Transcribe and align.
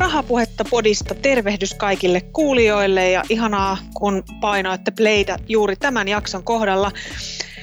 Rahapuhetta 0.00 0.64
podista 0.70 1.14
tervehdys 1.14 1.74
kaikille 1.74 2.20
kuulijoille 2.20 3.10
ja 3.10 3.22
ihanaa 3.28 3.78
kun 3.94 4.22
painoitte 4.40 4.90
playtä 4.90 5.36
juuri 5.48 5.76
tämän 5.76 6.08
jakson 6.08 6.44
kohdalla. 6.44 6.92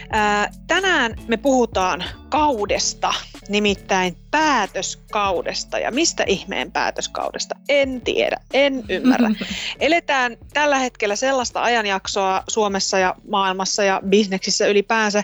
Ää, 0.09 0.49
tänään 0.67 1.15
me 1.27 1.37
puhutaan 1.37 2.03
kaudesta, 2.29 3.13
nimittäin 3.49 4.17
päätöskaudesta. 4.31 5.79
Ja 5.79 5.91
mistä 5.91 6.23
ihmeen 6.27 6.71
päätöskaudesta? 6.71 7.55
En 7.69 8.01
tiedä, 8.01 8.37
en 8.53 8.83
ymmärrä. 8.89 9.29
Eletään 9.79 10.37
tällä 10.53 10.79
hetkellä 10.79 11.15
sellaista 11.15 11.63
ajanjaksoa 11.63 12.43
Suomessa 12.47 12.99
ja 12.99 13.15
maailmassa 13.29 13.83
ja 13.83 14.01
bisneksissä 14.09 14.67
ylipäänsä, 14.67 15.23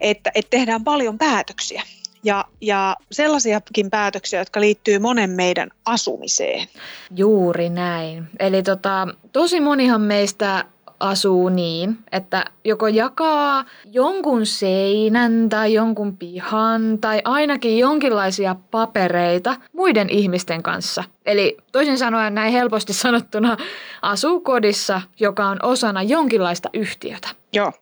että, 0.00 0.30
että 0.34 0.50
tehdään 0.50 0.84
paljon 0.84 1.18
päätöksiä 1.18 1.82
ja, 2.24 2.44
ja 2.60 2.96
sellaisiakin 3.12 3.90
päätöksiä, 3.90 4.38
jotka 4.38 4.60
liittyy 4.60 4.98
monen 4.98 5.30
meidän 5.30 5.70
asumiseen. 5.84 6.68
Juuri 7.16 7.68
näin. 7.68 8.26
Eli 8.38 8.62
tota, 8.62 9.08
tosi 9.32 9.60
monihan 9.60 10.00
meistä 10.00 10.64
asuu 11.00 11.48
niin, 11.48 11.98
että 12.12 12.44
joko 12.64 12.88
jakaa 12.88 13.64
jonkun 13.84 14.46
seinän 14.46 15.48
tai 15.48 15.72
jonkun 15.72 16.16
pihan 16.16 16.98
tai 17.00 17.22
ainakin 17.24 17.78
jonkinlaisia 17.78 18.56
papereita 18.70 19.56
muiden 19.72 20.10
ihmisten 20.10 20.62
kanssa. 20.62 21.04
Eli 21.26 21.56
toisin 21.72 21.98
sanoen 21.98 22.34
näin 22.34 22.52
helposti 22.52 22.92
sanottuna 23.04 23.56
asuu 24.02 24.40
kodissa, 24.40 25.02
joka 25.20 25.46
on 25.46 25.58
osana 25.62 26.02
jonkinlaista 26.02 26.70
yhtiötä. 26.72 27.28
Joo. 27.52 27.72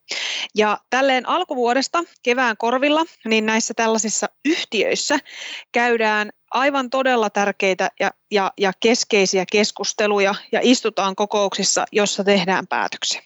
Ja 0.54 0.78
tälleen 0.90 1.28
alkuvuodesta 1.28 2.02
kevään 2.22 2.56
korvilla, 2.56 3.04
niin 3.24 3.46
näissä 3.46 3.74
tällaisissa 3.74 4.28
yhtiöissä 4.44 5.18
käydään 5.72 6.30
aivan 6.54 6.90
todella 6.90 7.30
tärkeitä 7.30 7.90
ja, 8.00 8.10
ja, 8.30 8.52
ja 8.60 8.72
keskeisiä 8.80 9.44
keskusteluja 9.52 10.34
ja 10.52 10.60
istutaan 10.62 11.16
kokouksissa, 11.16 11.84
jossa 11.92 12.24
tehdään 12.24 12.66
päätöksiä. 12.66 13.22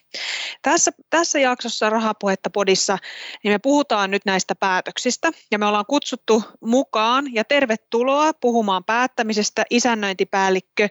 Tässä, 0.62 0.90
tässä 1.10 1.38
jaksossa 1.38 1.90
Rahapuhetta 1.90 2.50
podissa 2.50 2.98
niin 3.44 3.52
me 3.52 3.58
puhutaan 3.58 4.10
nyt 4.10 4.22
näistä 4.24 4.54
päätöksistä 4.54 5.32
ja 5.50 5.58
me 5.58 5.66
ollaan 5.66 5.86
kutsuttu 5.88 6.42
mukaan 6.60 7.34
ja 7.34 7.44
tervetuloa 7.44 8.32
puhumaan 8.40 8.84
päättämisestä 8.84 9.64
isännöintipäällikkö 9.70 10.88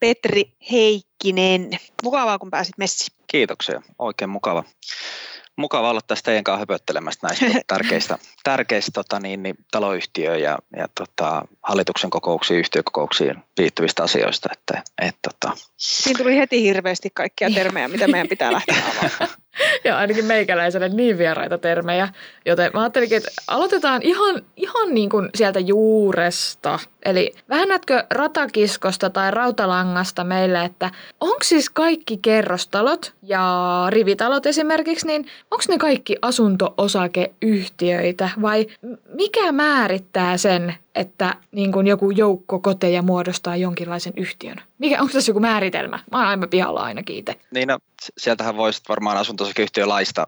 Petri 0.00 0.52
Heikkinen. 0.70 1.70
Mukavaa, 2.02 2.38
kun 2.38 2.50
pääsit 2.50 2.78
messiin. 2.78 3.16
Kiitoksia, 3.26 3.82
oikein 3.98 4.30
mukava 4.30 4.64
mukava 5.56 5.90
olla 5.90 6.00
tästä 6.06 6.24
teidän 6.26 6.44
kanssa 6.44 6.60
höpöttelemästä 6.60 7.26
näistä 7.26 7.46
tärkeistä, 7.66 8.18
tärkeistä 8.44 8.90
tota, 8.94 9.20
niin, 9.20 9.42
niin, 9.42 9.56
taloyhtiö- 9.70 10.36
ja, 10.36 10.58
ja 10.76 10.88
tota, 10.94 11.42
hallituksen 11.62 12.10
kokouksiin, 12.10 12.60
yhtiökokouksiin 12.60 13.34
liittyvistä 13.58 14.02
asioista. 14.02 14.48
Että, 14.52 14.82
et, 15.02 15.16
tota. 15.22 15.56
Siinä 15.76 16.18
tuli 16.18 16.36
heti 16.36 16.62
hirveästi 16.62 17.10
kaikkia 17.14 17.50
termejä, 17.50 17.88
mitä 17.88 18.08
meidän 18.08 18.28
pitää 18.28 18.52
lähteä 18.52 18.76
avaamaan. 18.90 19.28
ja 19.84 19.98
ainakin 19.98 20.24
meikäläiselle 20.24 20.88
niin 20.88 21.18
vieraita 21.18 21.58
termejä. 21.58 22.08
Joten 22.46 22.70
mä 22.74 22.80
ajattelin, 22.80 23.14
että 23.14 23.30
aloitetaan 23.48 24.02
ihan, 24.02 24.42
ihan 24.56 24.94
niin 24.94 25.10
kuin 25.10 25.28
sieltä 25.34 25.60
juuresta. 25.60 26.78
Eli 27.04 27.32
vähennätkö 27.48 28.04
ratakiskosta 28.10 29.10
tai 29.10 29.30
rautalangasta 29.30 30.24
meille, 30.24 30.64
että 30.64 30.90
onko 31.20 31.38
siis 31.42 31.70
kaikki 31.70 32.16
kerrostalot 32.16 33.12
ja 33.22 33.86
rivitalot 33.88 34.46
esimerkiksi, 34.46 35.06
niin 35.06 35.26
onko 35.50 35.64
ne 35.68 35.78
kaikki 35.78 36.16
asunto-osakeyhtiöitä 36.22 38.28
vai 38.42 38.66
mikä 39.14 39.52
määrittää 39.52 40.36
sen, 40.36 40.74
että 40.96 41.34
niin 41.52 41.72
kuin 41.72 41.86
joku 41.86 42.10
joukko 42.10 42.58
koteja 42.58 43.02
muodostaa 43.02 43.56
jonkinlaisen 43.56 44.12
yhtiön? 44.16 44.56
Mikä, 44.78 45.00
onko 45.00 45.12
tässä 45.12 45.30
joku 45.30 45.40
määritelmä? 45.40 45.98
Mä 46.12 46.18
oon 46.18 46.26
aivan 46.26 46.48
pihalla 46.48 46.80
ainakin 46.80 47.16
itse. 47.16 47.40
Niin 47.50 47.68
no, 47.68 47.78
sieltähän 48.18 48.56
voisi 48.56 48.82
varmaan 48.88 49.16
laista, 49.84 50.26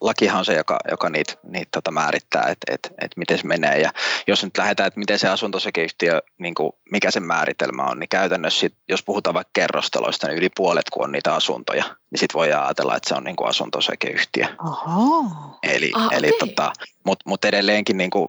lakihan 0.00 0.38
on 0.38 0.44
se, 0.44 0.54
joka, 0.54 0.78
joka 0.90 1.10
niitä, 1.10 1.34
niitä 1.42 1.68
tota 1.72 1.90
määrittää, 1.90 2.42
että 2.42 2.74
et, 2.74 2.92
et 3.00 3.16
miten 3.16 3.38
se 3.38 3.46
menee. 3.46 3.80
Ja 3.80 3.90
jos 4.26 4.44
nyt 4.44 4.58
lähdetään, 4.58 4.86
että 4.86 5.00
miten 5.00 5.18
se 5.18 5.28
asuntosakeyhtiö, 5.28 6.22
niin 6.38 6.54
kuin, 6.54 6.72
mikä 6.90 7.10
se 7.10 7.20
määritelmä 7.20 7.82
on, 7.82 7.98
niin 7.98 8.08
käytännössä 8.08 8.60
sit, 8.60 8.74
jos 8.88 9.02
puhutaan 9.02 9.34
vaikka 9.34 9.50
kerrostaloista, 9.52 10.26
niin 10.26 10.38
yli 10.38 10.48
puolet 10.56 10.90
kun 10.90 11.04
on 11.04 11.12
niitä 11.12 11.34
asuntoja, 11.34 11.84
niin 11.84 12.18
sitten 12.18 12.38
voi 12.38 12.52
ajatella, 12.52 12.96
että 12.96 13.08
se 13.08 13.14
on 13.14 13.24
niin 13.24 13.36
kuin 13.36 13.48
asuntosakeyhtiö. 13.48 14.46
Oho. 14.64 15.24
Eli, 15.62 15.92
ah, 15.94 16.08
eli 16.12 16.28
okay. 16.28 16.48
tota, 16.48 16.72
mutta 17.04 17.28
mut 17.28 17.44
edelleenkin 17.44 17.96
niin 17.96 18.10
kuin, 18.10 18.28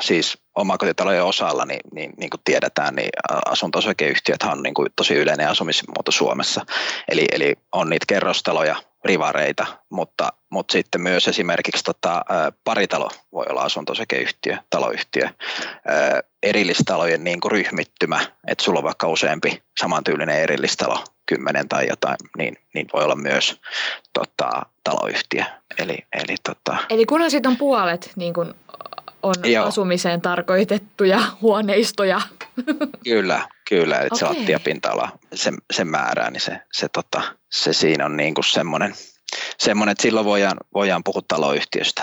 siis 0.00 0.38
omakotitalojen 0.54 1.24
osalla, 1.24 1.64
niin, 1.64 1.80
niin, 1.92 2.12
niin 2.16 2.30
kuin 2.30 2.40
tiedetään, 2.44 2.94
niin 2.94 3.10
asunto-osakeyhtiöt 3.46 4.42
on 4.42 4.62
niin 4.62 4.74
kuin 4.74 4.88
tosi 4.96 5.14
yleinen 5.14 5.48
asumismuoto 5.48 6.10
Suomessa. 6.10 6.66
Eli, 7.08 7.24
eli 7.32 7.54
on 7.72 7.90
niitä 7.90 8.04
kerrostaloja, 8.08 8.76
rivareita, 9.04 9.66
mutta, 9.90 10.32
mutta 10.50 10.72
sitten 10.72 11.00
myös 11.00 11.28
esimerkiksi 11.28 11.84
tota, 11.84 12.24
paritalo 12.64 13.10
voi 13.32 13.46
olla 13.50 13.62
asunto-osakeyhtiö, 13.62 14.56
taloyhtiö, 14.70 15.28
erillistalojen 16.42 17.24
niin 17.24 17.40
kuin 17.40 17.52
ryhmittymä, 17.52 18.20
että 18.46 18.64
sulla 18.64 18.78
on 18.78 18.84
vaikka 18.84 19.08
useampi 19.08 19.62
samantyylinen 19.80 20.40
erillistalo, 20.40 21.04
kymmenen 21.26 21.68
tai 21.68 21.86
jotain, 21.88 22.16
niin, 22.38 22.56
niin 22.74 22.86
voi 22.92 23.04
olla 23.04 23.16
myös 23.16 23.60
tota, 24.12 24.62
taloyhtiö. 24.84 25.44
Eli, 25.78 25.98
eli, 26.12 26.36
tota... 26.42 26.76
eli 26.90 27.06
kunhan 27.06 27.30
siitä 27.30 27.48
on 27.48 27.56
puolet 27.56 28.12
niin 28.16 28.34
kuin 28.34 28.54
on 29.24 29.34
Joo. 29.44 29.66
asumiseen 29.66 30.20
tarkoitettuja 30.20 31.20
huoneistoja. 31.40 32.20
Kyllä, 33.04 33.48
kyllä. 33.68 33.98
Eli 33.98 34.06
okay. 34.06 34.18
se 34.18 34.24
lattiapinta-ala, 34.24 35.18
se, 35.34 35.52
se 35.72 35.84
määrää, 35.84 36.30
niin 36.30 36.40
se, 36.40 36.60
se, 36.72 36.88
tota, 36.88 37.22
se 37.50 37.72
siinä 37.72 38.06
on 38.06 38.16
niin 38.16 38.34
kuin 38.34 38.44
semmoinen, 38.44 38.94
semmoinen, 39.58 39.92
että 39.92 40.02
silloin 40.02 40.26
voidaan, 40.26 40.56
voidaan 40.74 41.04
puhua 41.04 41.22
taloyhtiöstä 41.28 42.02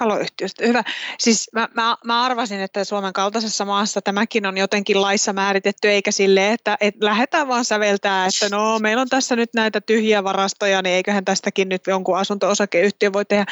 taloyhtiöstä. 0.00 0.66
Hyvä. 0.66 0.82
Siis 1.18 1.50
mä, 1.52 1.68
mä, 1.74 1.96
mä 2.04 2.22
arvasin, 2.22 2.60
että 2.60 2.84
Suomen 2.84 3.12
kaltaisessa 3.12 3.64
maassa 3.64 4.02
tämäkin 4.02 4.46
on 4.46 4.58
jotenkin 4.58 5.00
laissa 5.00 5.32
määritetty, 5.32 5.88
eikä 5.88 6.10
sille, 6.10 6.52
että 6.52 6.76
et 6.80 6.94
lähdetään 7.00 7.48
vaan 7.48 7.64
säveltää, 7.64 8.26
että 8.26 8.56
no 8.56 8.78
meillä 8.78 9.00
on 9.00 9.08
tässä 9.08 9.36
nyt 9.36 9.54
näitä 9.54 9.80
tyhjiä 9.80 10.24
varastoja, 10.24 10.82
niin 10.82 10.94
eiköhän 10.94 11.24
tästäkin 11.24 11.68
nyt 11.68 11.82
jonkun 11.86 12.18
asunto-osakeyhtiö 12.18 13.12
voi 13.12 13.24
tehdä. 13.24 13.46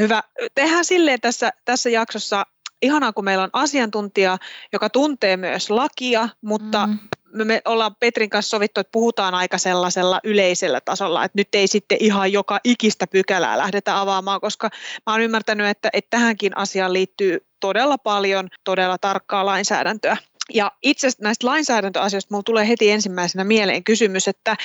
Hyvä. 0.00 0.22
Tehdään 0.54 0.84
silleen 0.84 1.20
tässä, 1.20 1.52
tässä 1.64 1.90
jaksossa 1.90 2.46
ihanaa, 2.82 3.12
kun 3.12 3.24
meillä 3.24 3.44
on 3.44 3.50
asiantuntija, 3.52 4.38
joka 4.72 4.90
tuntee 4.90 5.36
myös 5.36 5.70
lakia, 5.70 6.28
mutta 6.42 6.86
mm 6.86 6.98
me 7.34 7.62
ollaan 7.64 7.96
Petrin 8.00 8.30
kanssa 8.30 8.50
sovittu, 8.50 8.80
että 8.80 8.92
puhutaan 8.92 9.34
aika 9.34 9.58
sellaisella 9.58 10.20
yleisellä 10.24 10.80
tasolla, 10.80 11.24
että 11.24 11.38
nyt 11.38 11.48
ei 11.52 11.66
sitten 11.66 11.98
ihan 12.00 12.32
joka 12.32 12.60
ikistä 12.64 13.06
pykälää 13.06 13.58
lähdetä 13.58 14.00
avaamaan, 14.00 14.40
koska 14.40 14.70
mä 15.06 15.12
oon 15.12 15.20
ymmärtänyt, 15.20 15.66
että, 15.66 15.90
että 15.92 16.10
tähänkin 16.10 16.56
asiaan 16.56 16.92
liittyy 16.92 17.46
todella 17.60 17.98
paljon 17.98 18.48
todella 18.64 18.98
tarkkaa 18.98 19.46
lainsäädäntöä. 19.46 20.16
Ja 20.54 20.72
itse 20.82 21.08
näistä 21.20 21.46
lainsäädäntöasioista 21.46 22.34
mulla 22.34 22.42
tulee 22.42 22.68
heti 22.68 22.90
ensimmäisenä 22.90 23.44
mieleen 23.44 23.84
kysymys, 23.84 24.28
että, 24.28 24.56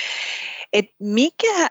että 0.74 0.96
mikä 1.00 1.70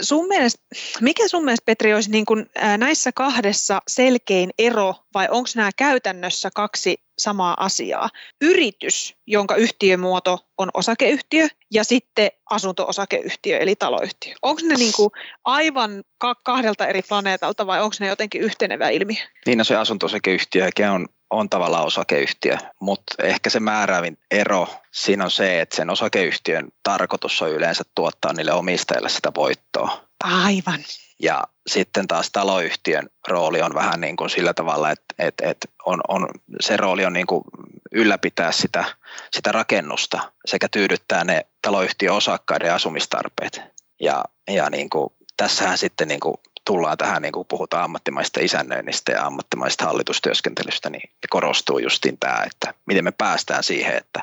sun 0.00 0.28
mielestä, 0.28 0.62
mikä 1.00 1.28
sun 1.28 1.44
mielestä 1.44 1.64
Petri 1.64 1.94
olisi 1.94 2.10
niin 2.10 2.24
kuin 2.24 2.46
näissä 2.78 3.12
kahdessa 3.12 3.82
selkein 3.88 4.50
ero 4.58 4.94
vai 5.14 5.28
onko 5.30 5.48
nämä 5.56 5.70
käytännössä 5.76 6.50
kaksi 6.54 6.96
samaa 7.18 7.54
asiaa? 7.58 8.08
Yritys, 8.40 9.14
jonka 9.26 9.56
yhtiömuoto 9.56 10.38
on 10.58 10.70
osakeyhtiö 10.74 11.48
ja 11.72 11.84
sitten 11.84 12.30
asunto-osakeyhtiö 12.50 13.58
eli 13.58 13.76
taloyhtiö. 13.76 14.34
Onko 14.42 14.62
ne 14.64 14.74
niin 14.74 14.92
kuin 14.96 15.10
aivan 15.44 16.02
kahdelta 16.44 16.86
eri 16.86 17.02
planeetalta 17.02 17.66
vai 17.66 17.82
onko 17.82 17.96
ne 18.00 18.06
jotenkin 18.06 18.40
yhtenevä 18.42 18.88
ilmiö? 18.88 19.22
Niin 19.46 19.58
no 19.58 19.64
se 19.64 19.76
asunto-osakeyhtiö 19.76 20.70
on 20.94 21.06
on 21.30 21.50
tavallaan 21.50 21.84
osakeyhtiö, 21.84 22.56
mutta 22.80 23.14
ehkä 23.22 23.50
se 23.50 23.60
määräävin 23.60 24.18
ero 24.30 24.68
siinä 24.90 25.24
on 25.24 25.30
se, 25.30 25.60
että 25.60 25.76
sen 25.76 25.90
osakeyhtiön 25.90 26.68
tarkoitus 26.82 27.42
on 27.42 27.50
yleensä 27.50 27.84
tuottaa 27.94 28.32
niille 28.32 28.52
omistajille 28.52 29.08
sitä 29.08 29.32
voittoa. 29.36 30.04
Aivan. 30.24 30.80
Ja 31.22 31.44
sitten 31.66 32.08
taas 32.08 32.30
taloyhtiön 32.30 33.08
rooli 33.28 33.62
on 33.62 33.74
vähän 33.74 34.00
niin 34.00 34.16
kuin 34.16 34.30
sillä 34.30 34.54
tavalla, 34.54 34.90
että, 34.90 35.14
että, 35.18 35.50
että 35.50 35.68
on, 35.86 36.00
on, 36.08 36.28
se 36.60 36.76
rooli 36.76 37.04
on 37.04 37.12
niin 37.12 37.26
kuin 37.26 37.44
ylläpitää 37.92 38.52
sitä, 38.52 38.84
sitä 39.30 39.52
rakennusta 39.52 40.32
sekä 40.46 40.68
tyydyttää 40.68 41.24
ne 41.24 41.46
taloyhtiön 41.62 42.14
osakkaiden 42.14 42.74
asumistarpeet. 42.74 43.62
Ja, 44.00 44.24
ja 44.48 44.70
niin 44.70 44.90
kuin, 44.90 45.12
tässähän 45.36 45.78
sitten 45.78 46.08
niin 46.08 46.20
kuin 46.20 46.34
tullaan 46.70 46.98
tähän, 46.98 47.22
niin 47.22 47.32
kuin 47.32 47.46
puhutaan 47.48 47.84
ammattimaista 47.84 48.40
isännöinnistä 48.40 49.12
ja 49.12 49.26
ammattimaista 49.26 49.84
hallitustyöskentelystä, 49.84 50.90
niin 50.90 51.10
korostuu 51.30 51.78
justiin 51.78 52.18
tämä, 52.18 52.42
että 52.46 52.74
miten 52.86 53.04
me 53.04 53.12
päästään 53.12 53.62
siihen, 53.62 53.96
että 53.96 54.22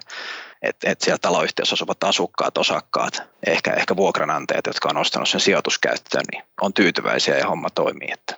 että 0.62 0.90
et 0.90 1.02
siellä 1.02 1.18
taloyhtiössä 1.18 1.74
asuvat 1.74 2.04
asukkaat, 2.04 2.58
osakkaat, 2.58 3.24
ehkä, 3.48 3.74
ehkä 3.74 3.96
vuokranantajat, 3.96 4.68
jotka 4.68 4.90
on 4.90 4.98
ostanut 4.98 5.30
sen 5.30 5.40
sijoituskäyttöön, 5.40 6.24
niin 6.32 6.44
on 6.62 6.74
tyytyväisiä 6.74 7.38
ja 7.38 7.48
homma 7.48 7.70
toimii. 7.70 8.12
Että, 8.12 8.36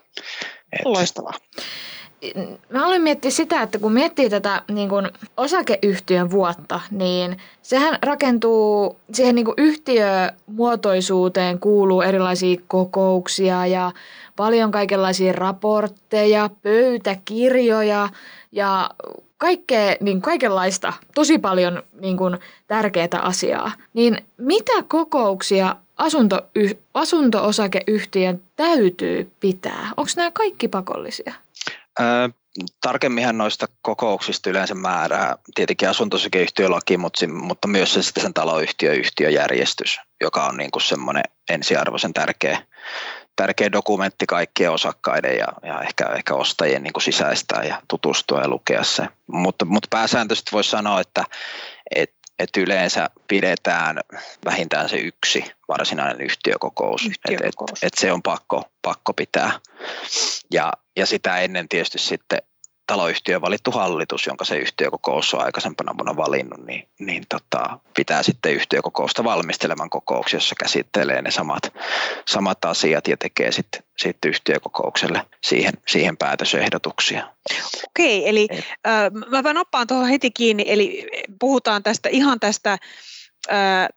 et. 0.73 0.85
Loistavaa 0.85 1.33
mä 2.69 2.87
olen 2.87 3.01
miettinyt 3.01 3.33
sitä, 3.33 3.61
että 3.61 3.79
kun 3.79 3.93
miettii 3.93 4.29
tätä 4.29 4.61
niin 4.71 4.89
kuin 4.89 5.09
osakeyhtiön 5.37 6.31
vuotta, 6.31 6.79
niin 6.91 7.37
sehän 7.61 7.97
rakentuu 8.01 8.97
siihen 9.13 9.35
niin 9.35 9.47
yhtiömuotoisuuteen 9.57 11.59
kuuluu 11.59 12.01
erilaisia 12.01 12.61
kokouksia 12.67 13.65
ja 13.65 13.91
paljon 14.35 14.71
kaikenlaisia 14.71 15.33
raportteja, 15.33 16.49
pöytäkirjoja 16.61 18.09
ja 18.51 18.89
kaikkea, 19.37 19.95
niin 19.99 20.21
kaikenlaista, 20.21 20.93
tosi 21.15 21.37
paljon 21.37 21.83
niin 22.01 22.17
kuin 22.17 22.37
tärkeää 22.67 23.19
asiaa. 23.21 23.71
Niin 23.93 24.17
mitä 24.37 24.73
kokouksia 24.87 25.75
asunto, 25.97 26.41
asunto-osakeyhtiön 26.93 28.41
täytyy 28.55 29.31
pitää? 29.39 29.89
Onko 29.97 30.11
nämä 30.15 30.31
kaikki 30.31 30.67
pakollisia? 30.67 31.33
Tarkemminhan 32.81 33.37
noista 33.37 33.65
kokouksista 33.81 34.49
yleensä 34.49 34.75
määrää 34.75 35.35
tietenkin 35.55 35.89
asuntosykeyhtiölaki, 35.89 36.97
mutta, 36.97 37.27
mutta 37.27 37.67
myös 37.67 37.93
se 37.93 38.03
sitten 38.03 38.23
sen 38.23 38.33
taloyhtiöyhtiöjärjestys, 38.33 39.99
joka 40.21 40.45
on 40.45 40.57
niin 40.57 40.71
kuin 40.71 40.83
semmoinen 40.83 41.23
ensiarvoisen 41.49 42.13
tärkeä, 42.13 42.61
tärkeä 43.35 43.71
dokumentti 43.71 44.25
kaikkien 44.25 44.71
osakkaiden 44.71 45.37
ja, 45.37 45.47
ja 45.63 45.81
ehkä, 45.81 46.05
ehkä 46.05 46.33
ostajien 46.35 46.83
niin 46.83 46.93
kuin 46.93 47.03
sisäistää 47.03 47.63
ja 47.63 47.81
tutustua 47.87 48.41
ja 48.41 48.47
lukea 48.47 48.83
se. 48.83 49.07
Mutta, 49.27 49.65
mutta 49.65 49.87
pääsääntöisesti 49.91 50.51
voisi 50.51 50.69
sanoa, 50.69 51.01
että, 51.01 51.23
että 51.95 52.19
että 52.39 52.59
yleensä 52.59 53.09
pidetään 53.27 53.99
vähintään 54.45 54.89
se 54.89 54.97
yksi 54.97 55.51
varsinainen 55.67 56.21
yhtiökokous, 56.21 57.05
yhtiökokous. 57.05 57.71
että 57.71 57.87
et, 57.87 57.93
et 57.93 57.99
se 57.99 58.11
on 58.11 58.21
pakko, 58.21 58.63
pakko 58.81 59.13
pitää. 59.13 59.51
Ja, 60.51 60.73
ja 60.99 61.05
sitä 61.05 61.39
ennen 61.39 61.69
tietysti 61.69 61.99
sitten 61.99 62.39
taloyhtiön 62.87 63.41
valittu 63.41 63.71
hallitus, 63.71 64.25
jonka 64.25 64.45
se 64.45 64.57
yhtiökokous 64.57 65.33
on 65.33 65.41
aikaisempana 65.41 65.95
vuonna 65.97 66.15
valinnut, 66.15 66.65
niin, 66.65 66.87
niin 66.99 67.23
tota, 67.29 67.79
pitää 67.95 68.23
sitten 68.23 68.53
yhtiökokousta 68.53 69.23
valmistelevan 69.23 69.89
kokouksia, 69.89 70.37
jossa 70.37 70.55
käsittelee 70.59 71.21
ne 71.21 71.31
samat, 71.31 71.73
samat 72.27 72.65
asiat 72.65 73.07
ja 73.07 73.17
tekee 73.17 73.51
sitten 73.51 73.83
sit 73.97 74.17
yhtiökokoukselle 74.25 75.25
siihen, 75.43 75.73
siihen 75.87 76.17
päätösehdotuksia. 76.17 77.27
Okei, 77.87 78.29
eli 78.29 78.47
äh, 78.87 79.41
mä 79.43 79.53
nappaan 79.53 79.87
tuohon 79.87 80.07
heti 80.07 80.31
kiinni, 80.31 80.63
eli 80.67 81.07
puhutaan 81.39 81.83
tästä 81.83 82.09
ihan 82.09 82.39
tästä 82.39 82.77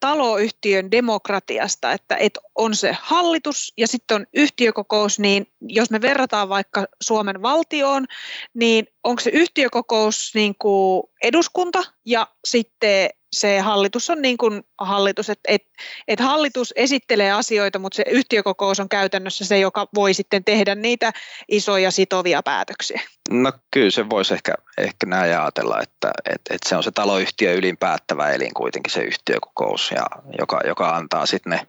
taloyhtiön 0.01 0.91
demokratiasta, 0.91 1.93
että, 1.93 2.17
että 2.17 2.41
on 2.55 2.77
se 2.77 2.97
hallitus 3.01 3.73
ja 3.79 3.89
sitten 3.89 4.15
on 4.15 4.27
yhtiökokous, 4.35 5.19
niin 5.19 5.47
jos 5.61 5.91
me 5.91 6.01
verrataan 6.01 6.49
vaikka 6.49 6.87
Suomen 7.03 7.43
valtioon, 7.43 8.07
niin 8.55 8.87
onko 9.05 9.21
se 9.21 9.31
yhtiökokous 9.31 10.31
niin 10.35 10.55
kuin 10.59 11.03
eduskunta 11.23 11.85
ja 12.07 12.27
sitten 12.45 13.11
se 13.33 13.61
hallitus 13.61 14.11
on 14.11 14.23
niin 14.23 14.37
kuin 14.37 14.63
hallitus, 14.79 15.31
että 15.31 15.53
et, 15.53 15.63
et 16.09 16.21
hallitus 16.21 16.73
esittelee 16.77 17.33
asioita, 17.33 17.79
mutta 17.79 17.97
se 17.97 18.05
yhtiökokous 18.09 18.81
on 18.81 18.89
käytännössä 18.89 19.45
se, 19.45 19.59
joka 19.59 19.89
voi 19.95 20.15
sitten 20.15 20.45
tehdä 20.45 20.75
niitä 20.75 21.13
isoja 21.49 21.91
sitovia 21.91 22.43
päätöksiä. 22.43 23.01
No 23.31 23.53
kyllä 23.71 23.91
se 23.91 24.11
voisi 24.11 24.35
ehkä, 24.35 24.55
ehkä 24.79 25.07
näin 25.07 25.33
ajatella, 25.33 25.81
että 25.81 26.11
et, 26.31 26.41
et 26.51 26.61
se 26.67 26.77
on 26.77 26.83
se 26.83 26.91
taloyhtiö 26.91 27.55
ylinpäättävä 27.55 28.31
elin 28.31 28.55
kuitenkin 28.55 28.93
se 28.93 29.01
yhtiökokous, 29.01 29.91
ja, 29.91 30.07
joka, 30.39 30.61
joka 30.67 30.97
antaa 30.97 31.27
sitten 31.27 31.51
ne 31.51 31.67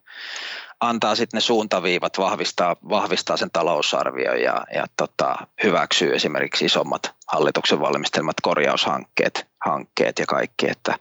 antaa 0.80 1.16
sitten 1.16 1.38
ne 1.38 1.42
suuntaviivat, 1.42 2.18
vahvistaa, 2.18 2.75
vahvistaa 2.90 3.38
sen 3.38 3.50
talousarvion 3.54 4.42
ja, 4.42 4.64
ja 4.75 4.86
tota, 4.98 5.36
hyväksyy 5.64 6.16
esimerkiksi 6.16 6.66
isommat 6.66 7.12
hallituksen 7.28 7.80
valmistelmat 7.80 8.36
korjaushankkeet 8.42 9.48
hankkeet 9.66 10.20
ja 10.20 10.25
kaikki, 10.25 10.70
että 10.70 10.96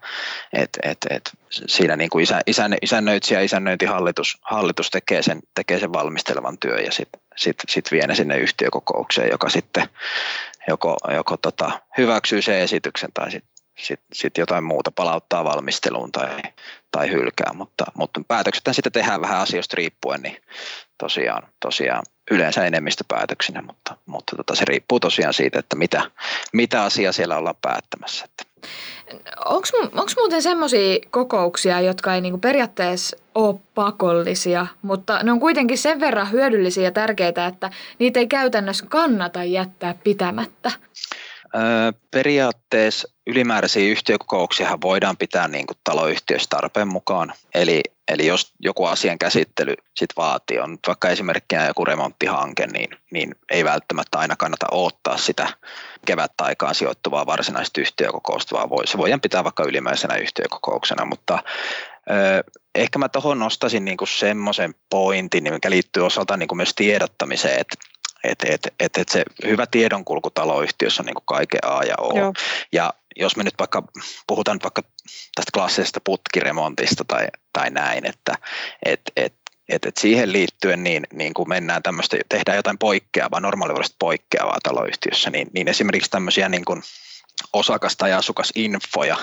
et, 0.52 0.78
et, 0.82 0.98
et 1.10 1.30
siinä 1.50 1.96
niin 1.96 2.10
kuin 2.10 2.22
isä, 2.22 2.40
isän, 2.46 2.74
isännöitsijä 2.82 3.40
ja 3.40 3.44
isännöintihallitus 3.44 4.38
hallitus 4.42 4.90
tekee, 4.90 5.22
sen, 5.22 5.40
tekee 5.54 5.80
sen 5.80 5.92
valmistelevan 5.92 6.58
työn 6.58 6.84
ja 6.84 6.92
sitten 6.92 7.20
sit, 7.36 7.56
sit 7.68 7.92
vie 7.92 8.06
ne 8.06 8.14
sinne 8.14 8.38
yhtiökokoukseen, 8.38 9.30
joka 9.30 9.48
sitten 9.48 9.88
joko, 10.68 10.96
joko 11.14 11.36
tota, 11.36 11.80
hyväksyy 11.98 12.42
sen 12.42 12.58
esityksen 12.58 13.10
tai 13.14 13.30
sitten 13.30 13.51
sitten 13.78 14.06
sit 14.12 14.38
jotain 14.38 14.64
muuta 14.64 14.90
palauttaa 14.90 15.44
valmisteluun 15.44 16.12
tai, 16.12 16.42
tai 16.90 17.10
hylkää, 17.10 17.52
mutta, 17.54 17.84
mutta 17.94 18.20
päätökset 18.28 18.64
sitten 18.72 18.92
tehdään 18.92 19.20
vähän 19.20 19.40
asioista 19.40 19.76
riippuen, 19.76 20.22
niin 20.22 20.36
tosiaan, 20.98 21.42
tosiaan 21.60 22.02
yleensä 22.30 22.66
enemmistöpäätöksinä, 22.66 23.62
mutta, 23.62 23.96
mutta 24.06 24.36
tota, 24.36 24.54
se 24.54 24.64
riippuu 24.64 25.00
tosiaan 25.00 25.34
siitä, 25.34 25.58
että 25.58 25.76
mitä, 25.76 26.10
mitä 26.52 26.82
asiaa 26.82 27.12
siellä 27.12 27.36
ollaan 27.36 27.56
päättämässä. 27.62 28.26
Onko 29.44 30.12
muuten 30.16 30.42
semmoisia 30.42 30.98
kokouksia, 31.10 31.80
jotka 31.80 32.14
ei 32.14 32.20
niinku 32.20 32.38
periaatteessa 32.38 33.16
ole 33.34 33.60
pakollisia, 33.74 34.66
mutta 34.82 35.22
ne 35.22 35.32
on 35.32 35.40
kuitenkin 35.40 35.78
sen 35.78 36.00
verran 36.00 36.30
hyödyllisiä 36.30 36.84
ja 36.84 36.90
tärkeitä, 36.90 37.46
että 37.46 37.70
niitä 37.98 38.20
ei 38.20 38.26
käytännössä 38.26 38.86
kannata 38.88 39.44
jättää 39.44 39.94
pitämättä? 40.04 40.70
Periaatteessa 42.10 43.08
ylimääräisiä 43.26 43.90
yhtiökokouksia 43.90 44.78
voidaan 44.82 45.16
pitää 45.16 45.48
niin 45.48 45.66
kuin 45.66 45.78
taloyhtiössä 45.84 46.46
tarpeen 46.50 46.88
mukaan. 46.88 47.32
Eli, 47.54 47.80
eli 48.08 48.26
jos 48.26 48.52
joku 48.60 48.84
asian 48.84 49.18
käsittely 49.18 49.74
sit 49.96 50.10
vaatii, 50.16 50.58
on 50.58 50.78
vaikka 50.86 51.08
esimerkkinä 51.08 51.66
joku 51.66 51.84
remonttihanke, 51.84 52.66
niin, 52.66 52.88
niin 53.10 53.34
ei 53.50 53.64
välttämättä 53.64 54.18
aina 54.18 54.36
kannata 54.36 54.66
odottaa 54.72 55.16
sitä 55.16 55.48
kevättä 56.06 56.44
aikaan 56.44 56.74
sijoittuvaa 56.74 57.26
varsinaista 57.26 57.80
yhtiökokousta, 57.80 58.56
vaan 58.56 58.70
voi, 58.70 58.86
se 58.86 58.98
voidaan 58.98 59.20
pitää 59.20 59.44
vaikka 59.44 59.64
ylimääräisenä 59.64 60.16
yhtiökokouksena, 60.16 61.04
mutta 61.04 61.38
ehkä 62.74 62.98
mä 62.98 63.08
tuohon 63.08 63.38
nostaisin 63.38 63.84
niin 63.84 63.96
semmoisen 64.18 64.74
pointin, 64.90 65.52
mikä 65.52 65.70
liittyy 65.70 66.06
osaltaan 66.06 66.38
niin 66.38 66.56
myös 66.56 66.74
tiedottamiseen, 66.74 67.60
että 67.60 67.76
et, 68.24 68.38
et, 68.44 68.74
et, 68.80 68.98
et 68.98 69.08
se 69.08 69.22
hyvä 69.44 69.66
tiedonkulku 69.66 70.30
taloyhtiössä 70.30 71.02
on 71.02 71.06
niin 71.06 71.14
kuin 71.14 71.26
kaiken 71.26 71.60
A 71.62 71.82
ja 71.82 71.94
O. 71.98 72.18
Joo. 72.18 72.32
Ja 72.72 72.94
jos 73.16 73.36
me 73.36 73.44
nyt 73.44 73.54
vaikka 73.58 73.82
puhutaan 74.26 74.54
nyt 74.54 74.62
vaikka 74.62 74.82
tästä 75.34 75.50
klassisesta 75.54 76.00
putkiremontista 76.04 77.04
tai, 77.04 77.26
tai 77.52 77.70
näin, 77.70 78.06
että 78.06 78.34
et, 78.84 79.00
et, 79.16 79.34
et, 79.68 79.86
et 79.86 79.96
siihen 79.96 80.32
liittyen 80.32 80.84
niin, 80.84 81.06
niin 81.12 81.34
kun 81.34 81.48
mennään 81.48 81.82
tämmöistä, 81.82 82.16
tehdään 82.28 82.56
jotain 82.56 82.78
poikkeavaa, 82.78 83.40
normaalivuodesta 83.40 83.96
poikkeavaa 83.98 84.58
taloyhtiössä, 84.62 85.30
niin, 85.30 85.48
niin 85.54 85.68
esimerkiksi 85.68 86.10
tämmöisiä 86.10 86.48
niin 86.48 86.64
kuin 86.64 86.82
osakas- 87.52 87.96
tai 87.96 88.12
asukasinfoja 88.12 89.16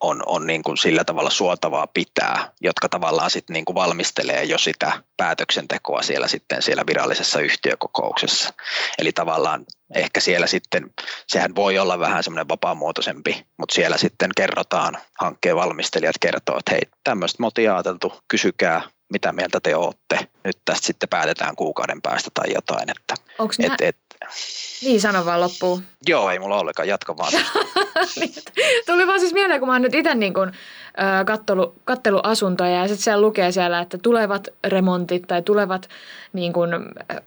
on, 0.00 0.22
on 0.26 0.46
niin 0.46 0.62
kuin 0.62 0.76
sillä 0.76 1.04
tavalla 1.04 1.30
suotavaa 1.30 1.86
pitää, 1.86 2.52
jotka 2.60 2.88
tavallaan 2.88 3.30
sitten 3.30 3.54
niin 3.54 3.64
kuin 3.64 3.74
valmistelee 3.74 4.44
jo 4.44 4.58
sitä 4.58 4.92
päätöksentekoa 5.16 6.02
siellä 6.02 6.28
sitten 6.28 6.62
siellä 6.62 6.86
virallisessa 6.86 7.40
yhtiökokouksessa. 7.40 8.52
Eli 8.98 9.12
tavallaan 9.12 9.64
ehkä 9.94 10.20
siellä 10.20 10.46
sitten, 10.46 10.90
sehän 11.26 11.54
voi 11.54 11.78
olla 11.78 11.98
vähän 11.98 12.24
semmoinen 12.24 12.48
vapaamuotoisempi, 12.48 13.46
mutta 13.58 13.74
siellä 13.74 13.98
sitten 13.98 14.30
kerrotaan, 14.36 14.98
hankkeen 15.20 15.56
valmistelijat 15.56 16.16
kertoo, 16.20 16.58
että 16.58 16.72
hei, 16.72 16.80
tämmöistä 17.04 17.42
ajateltu, 17.56 18.12
kysykää, 18.28 18.82
mitä 19.14 19.32
mieltä 19.32 19.60
te 19.60 19.76
olette. 19.76 20.18
Nyt 20.44 20.58
tästä 20.64 20.86
sitten 20.86 21.08
päätetään 21.08 21.56
kuukauden 21.56 22.02
päästä 22.02 22.30
tai 22.34 22.52
jotain. 22.54 22.90
Että, 22.90 23.14
Onko 23.38 23.54
et, 23.58 23.72
et, 23.80 23.96
niin, 24.82 25.00
sano 25.00 25.24
vaan 25.26 25.40
loppuun. 25.40 25.82
Joo, 26.06 26.30
ei 26.30 26.38
mulla 26.38 26.58
ollenkaan, 26.58 26.88
jatka 26.88 27.16
vaan. 27.16 27.32
tuli 28.86 29.06
vaan 29.06 29.20
siis 29.20 29.32
mieleen, 29.32 29.60
kun 29.60 29.68
mä 29.68 29.72
oon 29.72 29.82
nyt 29.82 29.94
itse 29.94 30.14
niin 30.14 30.34
kun, 30.34 30.48
äh, 30.48 31.24
kattelu, 31.26 31.74
kattelu 31.84 32.20
asuntoja 32.22 32.70
ja 32.70 32.88
sitten 32.88 33.04
siellä 33.04 33.20
lukee 33.20 33.52
siellä, 33.52 33.80
että 33.80 33.98
tulevat 33.98 34.48
remontit 34.66 35.22
tai 35.26 35.42
tulevat, 35.42 35.88
niin 36.32 36.52
kun, 36.52 36.70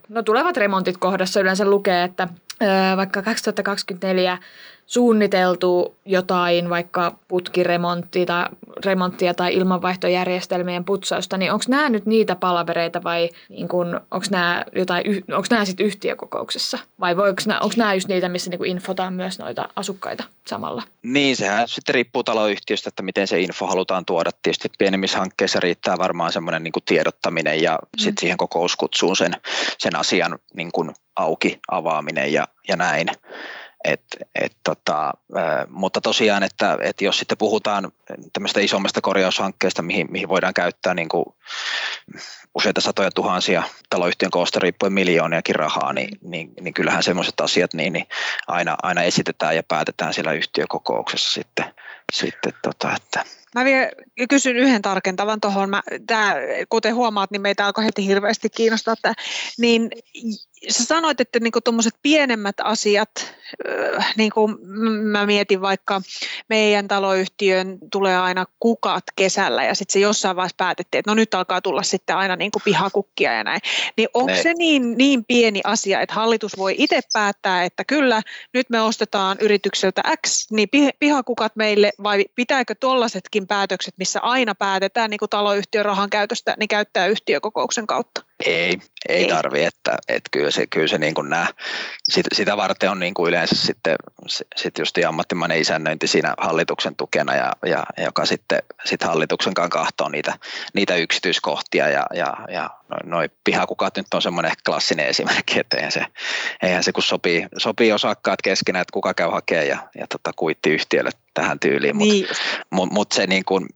no 0.08 0.22
tulevat 0.22 0.56
remontit 0.56 0.96
kohdassa 0.96 1.40
yleensä 1.40 1.64
lukee, 1.64 2.04
että 2.04 2.28
äh, 2.62 2.96
vaikka 2.96 3.22
2024 3.22 4.38
suunniteltu 4.88 5.96
jotain, 6.04 6.70
vaikka 6.70 7.18
putkiremonttia 7.28 8.26
tai, 8.26 8.46
remonttia 8.84 9.34
tai 9.34 9.54
ilmanvaihtojärjestelmien 9.54 10.84
putsausta, 10.84 11.36
niin 11.36 11.52
onko 11.52 11.64
nämä 11.68 11.88
nyt 11.88 12.06
niitä 12.06 12.36
palavereita 12.36 13.02
vai 13.02 13.28
niin 13.48 13.68
onko 14.10 14.26
nämä, 14.30 14.64
jotain, 14.74 15.04
onko 15.32 15.46
nämä 15.50 15.64
sitten 15.64 15.86
yhtiökokouksessa? 15.86 16.78
Vai 17.00 17.12
onko 17.12 17.42
nämä, 17.46 17.60
onko 17.60 17.74
nämä 17.76 17.94
just 17.94 18.08
niitä, 18.08 18.28
missä 18.28 18.50
niin 18.50 18.64
infotaan 18.64 19.14
myös 19.14 19.38
noita 19.38 19.68
asukkaita 19.76 20.24
samalla? 20.46 20.82
Niin, 21.02 21.36
sehän 21.36 21.68
sitten 21.68 21.94
riippuu 21.94 22.24
taloyhtiöstä, 22.24 22.88
että 22.88 23.02
miten 23.02 23.26
se 23.26 23.40
info 23.40 23.58
info 23.58 23.66
halutaan 23.66 24.04
tuoda. 24.04 24.30
Tietysti 24.42 24.68
pienemmissä 24.78 25.18
hankkeissa 25.18 25.60
riittää 25.60 25.98
varmaan 25.98 26.32
semmoinen 26.32 26.62
niin 26.62 26.72
tiedottaminen 26.84 27.62
ja 27.62 27.78
mm. 27.82 27.98
sitten 27.98 28.20
siihen 28.20 28.36
kokouskutsuun 28.36 29.16
sen, 29.16 29.36
sen 29.78 29.96
asian 29.96 30.38
niin 30.54 30.72
kuin 30.72 30.90
auki 31.16 31.58
avaaminen 31.70 32.32
ja, 32.32 32.48
ja 32.68 32.76
näin. 32.76 33.08
Et, 33.88 34.02
et 34.34 34.56
tota, 34.64 35.12
mutta 35.68 36.00
tosiaan, 36.00 36.42
että, 36.42 36.78
että 36.82 37.04
jos 37.04 37.18
sitten 37.18 37.38
puhutaan 37.38 37.92
tämmöistä 38.32 38.60
isommasta 38.60 39.00
korjaushankkeesta, 39.00 39.82
mihin, 39.82 40.06
mihin 40.10 40.28
voidaan 40.28 40.54
käyttää 40.54 40.94
niin 40.94 41.08
kuin 41.08 41.24
useita 42.54 42.80
satoja 42.80 43.10
tuhansia 43.10 43.62
taloyhtiön 43.90 44.30
koosta 44.30 44.60
riippuen 44.60 44.92
miljooniakin 44.92 45.54
rahaa, 45.54 45.92
niin, 45.92 46.18
niin, 46.22 46.52
niin 46.60 46.74
kyllähän 46.74 47.02
semmoiset 47.02 47.40
asiat 47.40 47.74
niin, 47.74 47.92
niin 47.92 48.06
aina, 48.46 48.76
aina 48.82 49.02
esitetään 49.02 49.56
ja 49.56 49.62
päätetään 49.62 50.14
siellä 50.14 50.32
yhtiökokouksessa 50.32 51.32
sitten, 51.32 51.74
sitten 52.12 52.52
tota, 52.62 52.96
että 52.96 53.24
Mä 53.54 53.64
vielä 53.64 53.90
kysyn 54.28 54.56
yhden 54.56 54.82
tarkentavan 54.82 55.40
tuohon. 55.40 55.70
Kuten 56.68 56.94
huomaat, 56.94 57.30
niin 57.30 57.40
meitä 57.40 57.66
alkoi 57.66 57.84
heti 57.84 58.06
hirveästi 58.06 58.50
kiinnostaa. 58.50 58.92
Että, 58.92 59.14
niin 59.58 59.90
sä 60.68 60.84
sanoit, 60.84 61.20
että 61.20 61.40
niinku 61.40 61.60
tuommoiset 61.60 61.94
pienemmät 62.02 62.56
asiat, 62.62 63.34
niin 64.16 64.30
kuin 64.32 64.56
mä 65.02 65.26
mietin 65.26 65.60
vaikka 65.60 66.00
meidän 66.48 66.88
taloyhtiön 66.88 67.78
tulee 67.92 68.18
aina 68.18 68.46
kukat 68.60 69.04
kesällä 69.16 69.64
ja 69.64 69.74
sitten 69.74 69.92
se 69.92 69.98
jossain 69.98 70.36
vaiheessa 70.36 70.56
päätettiin, 70.56 70.98
että 70.98 71.10
no 71.10 71.14
nyt 71.14 71.34
alkaa 71.34 71.60
tulla 71.60 71.82
sitten 71.82 72.16
aina 72.16 72.36
niinku 72.36 72.60
pihakukkia 72.64 73.32
ja 73.32 73.44
näin. 73.44 73.60
Niin 73.96 74.08
onko 74.14 74.34
se 74.42 74.54
niin, 74.54 74.98
niin 74.98 75.24
pieni 75.24 75.60
asia, 75.64 76.00
että 76.00 76.14
hallitus 76.14 76.58
voi 76.58 76.74
itse 76.78 77.00
päättää, 77.12 77.64
että 77.64 77.84
kyllä 77.84 78.22
nyt 78.54 78.70
me 78.70 78.80
ostetaan 78.80 79.36
yritykseltä 79.40 80.02
X, 80.26 80.50
niin 80.50 80.68
pihakukat 80.98 81.56
meille 81.56 81.92
vai 82.02 82.24
pitääkö 82.34 82.74
tollaisetkin 82.74 83.46
päätökset, 83.46 83.94
missä 83.98 84.20
aina 84.20 84.54
päätetään 84.54 85.10
niin 85.10 85.18
kuin 85.18 85.30
taloyhtiön 85.30 85.84
rahan 85.84 86.10
käytöstä, 86.10 86.56
niin 86.58 86.68
käyttää 86.68 87.06
yhtiökokouksen 87.06 87.86
kautta? 87.86 88.27
Ei, 88.46 88.78
ei, 89.08 89.16
ei. 89.16 89.28
tarvi, 89.28 89.64
että, 89.64 89.96
että 90.08 90.28
kyllä 90.30 90.50
se, 90.50 90.66
kyllä 90.66 90.88
se 90.88 90.98
niin 90.98 91.14
kuin 91.14 91.30
nämä, 91.30 91.46
sit, 92.08 92.26
sitä 92.34 92.56
varten 92.56 92.90
on 92.90 92.98
niin 92.98 93.14
kuin 93.14 93.28
yleensä 93.28 93.54
sitten 93.56 93.96
sit 94.56 94.78
just 94.78 94.98
ammattimainen 95.08 95.60
isännöinti 95.60 96.06
siinä 96.06 96.34
hallituksen 96.38 96.96
tukena, 96.96 97.34
ja, 97.34 97.52
ja 97.66 97.84
joka 98.04 98.26
sitten 98.26 98.62
sit 98.84 99.02
hallituksen 99.02 99.54
kanssa 99.54 99.78
kahtoo 99.78 100.08
niitä, 100.08 100.38
niitä 100.74 100.96
yksityiskohtia, 100.96 101.88
ja, 101.88 102.06
ja, 102.14 102.36
ja 102.48 102.70
noin 102.88 103.10
noi 103.10 103.30
pihakukat 103.44 103.96
nyt 103.96 104.06
on 104.14 104.22
semmoinen 104.22 104.52
klassinen 104.66 105.06
esimerkki, 105.06 105.60
että 105.60 105.76
eihän 105.76 105.92
se, 105.92 106.04
eihän 106.62 106.84
se 106.84 106.92
kun 106.92 107.02
sopii, 107.02 107.46
sopii 107.56 107.92
osakkaat 107.92 108.42
keskenään, 108.42 108.82
että 108.82 108.92
kuka 108.92 109.14
käy 109.14 109.30
hakemaan 109.30 109.68
ja, 109.68 109.78
ja 109.98 110.06
tota, 110.06 110.32
kuitti 110.36 110.70
yhtiölle 110.70 111.10
tähän 111.34 111.60
tyyliin, 111.60 111.96
mutta 111.96 112.14
niin. 112.14 112.26
mut, 112.70 112.92
mut 112.92 113.12
se 113.12 113.26
niin 113.26 113.44
kuin, 113.44 113.68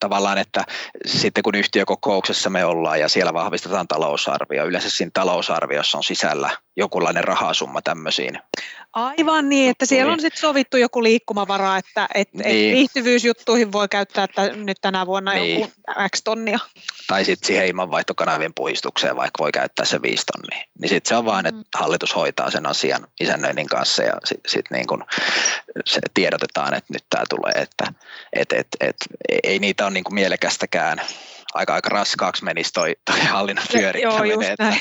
tavallaan, 0.00 0.38
että 0.38 0.64
sitten 1.06 1.42
kun 1.42 1.54
yhtiökokouksessa 1.54 2.50
me 2.50 2.64
ollaan 2.64 3.00
ja 3.00 3.08
siellä 3.08 3.34
vahvistetaan 3.34 3.88
talousarvio, 3.88 4.66
yleensä 4.66 4.90
siinä 4.90 5.10
talousarviossa 5.14 5.98
on 5.98 6.04
sisällä 6.04 6.50
jokinlainen 6.76 7.24
rahasumma 7.24 7.82
tämmöisiin. 7.82 8.38
Aivan 8.92 9.48
niin, 9.48 9.70
että 9.70 9.86
siellä 9.86 10.12
on 10.12 10.20
sitten 10.20 10.40
sovittu 10.40 10.76
joku 10.76 11.02
liikkumavara, 11.02 11.76
että 11.76 12.08
et, 12.14 12.34
niin. 12.34 12.46
et 12.46 12.76
viihtyvyysjuttuihin 12.76 13.72
voi 13.72 13.88
käyttää 13.88 14.24
että 14.24 14.48
nyt 14.56 14.76
tänä 14.80 15.06
vuonna 15.06 15.32
niin. 15.32 15.60
joku 15.60 15.72
X 16.14 16.22
tonnia. 16.24 16.58
Tai 17.06 17.24
sitten 17.24 17.46
siihen 17.46 17.66
ilmanvaihtokanavien 17.66 18.54
puhistukseen 18.54 19.16
vaikka 19.16 19.42
voi 19.42 19.52
käyttää 19.52 19.86
se 19.86 20.02
viisi 20.02 20.24
tonnia. 20.26 20.64
Niin 20.80 20.88
sitten 20.88 21.08
se 21.08 21.16
on 21.16 21.24
vain, 21.24 21.46
että 21.46 21.60
mm. 21.60 21.64
hallitus 21.74 22.16
hoitaa 22.16 22.50
sen 22.50 22.66
asian 22.66 23.06
isännöinnin 23.20 23.66
kanssa 23.66 24.02
ja 24.02 24.12
sitten 24.24 24.50
sit 24.50 24.66
niin 24.70 24.86
kun 24.86 25.04
se 25.84 26.00
tiedotetaan, 26.14 26.74
että 26.74 26.92
nyt 26.92 27.04
tämä 27.10 27.24
tulee, 27.30 27.62
että 27.62 27.92
et, 28.32 28.52
et, 28.52 28.68
et, 28.80 28.96
ei 29.42 29.58
niitä 29.58 29.84
ole 29.84 29.92
niin 29.92 30.04
kuin 30.04 30.14
mielekästäkään 30.14 31.00
aika, 31.54 31.74
aika 31.74 31.88
raskaaksi 31.88 32.44
menisi 32.44 32.72
toi, 32.72 32.96
toi 33.04 33.20
hallinnon 33.34 33.66
pyörittäminen, 33.72 34.50
että 34.52 34.76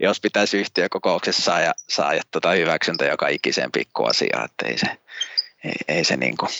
jos 0.00 0.20
pitäisi 0.20 0.58
yhtiökokouksessa 0.58 1.42
saada, 1.42 1.72
saada 1.88 2.20
tuota 2.30 2.50
hyväksyntä 2.50 3.04
joka 3.04 3.28
ikiseen 3.28 3.72
pikkuasiaan, 3.72 4.44
että 4.44 4.66
ei 4.66 4.78
se, 4.78 4.86
ei, 5.64 5.96
ei 5.96 6.04
se 6.04 6.16
niin 6.16 6.36
kuin, 6.36 6.50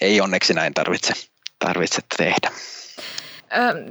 ei 0.00 0.20
onneksi 0.20 0.54
näin 0.54 0.74
tarvitse, 0.74 1.12
tarvitse 1.58 2.02
tehdä. 2.16 2.50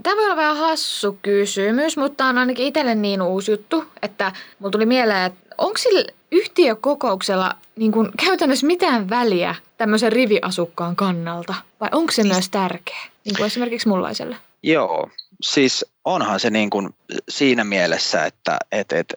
Tämä 0.03 0.15
voi 0.15 0.25
olla 0.25 0.35
vähän 0.35 0.57
hassu 0.57 1.19
kysymys, 1.21 1.97
mutta 1.97 2.25
on 2.25 2.37
ainakin 2.37 2.67
itselle 2.67 2.95
niin 2.95 3.21
uusi 3.21 3.51
juttu, 3.51 3.85
että 4.01 4.31
mulla 4.59 4.71
tuli 4.71 4.85
mieleen, 4.85 5.25
että 5.25 5.55
onko 5.57 5.77
sillä 5.77 6.11
yhtiökokouksella 6.33 7.55
niin 7.75 7.91
kuin 7.91 8.09
käytännössä 8.25 8.67
mitään 8.67 9.09
väliä 9.09 9.55
tämmöisen 9.77 10.11
riviasukkaan 10.11 10.95
kannalta? 10.95 11.55
Vai 11.79 11.89
onko 11.91 12.11
se 12.11 12.23
myös 12.23 12.49
tärkeä, 12.49 13.01
niin 13.25 13.35
kuin 13.35 13.47
esimerkiksi 13.47 13.87
mullaiselle? 13.87 14.35
Joo, 14.63 15.09
siis 15.41 15.85
onhan 16.05 16.39
se 16.39 16.49
niin 16.49 16.69
kuin 16.69 16.89
siinä 17.29 17.63
mielessä, 17.63 18.25
että 18.25 18.57
et, 18.71 18.91
et, 18.91 19.13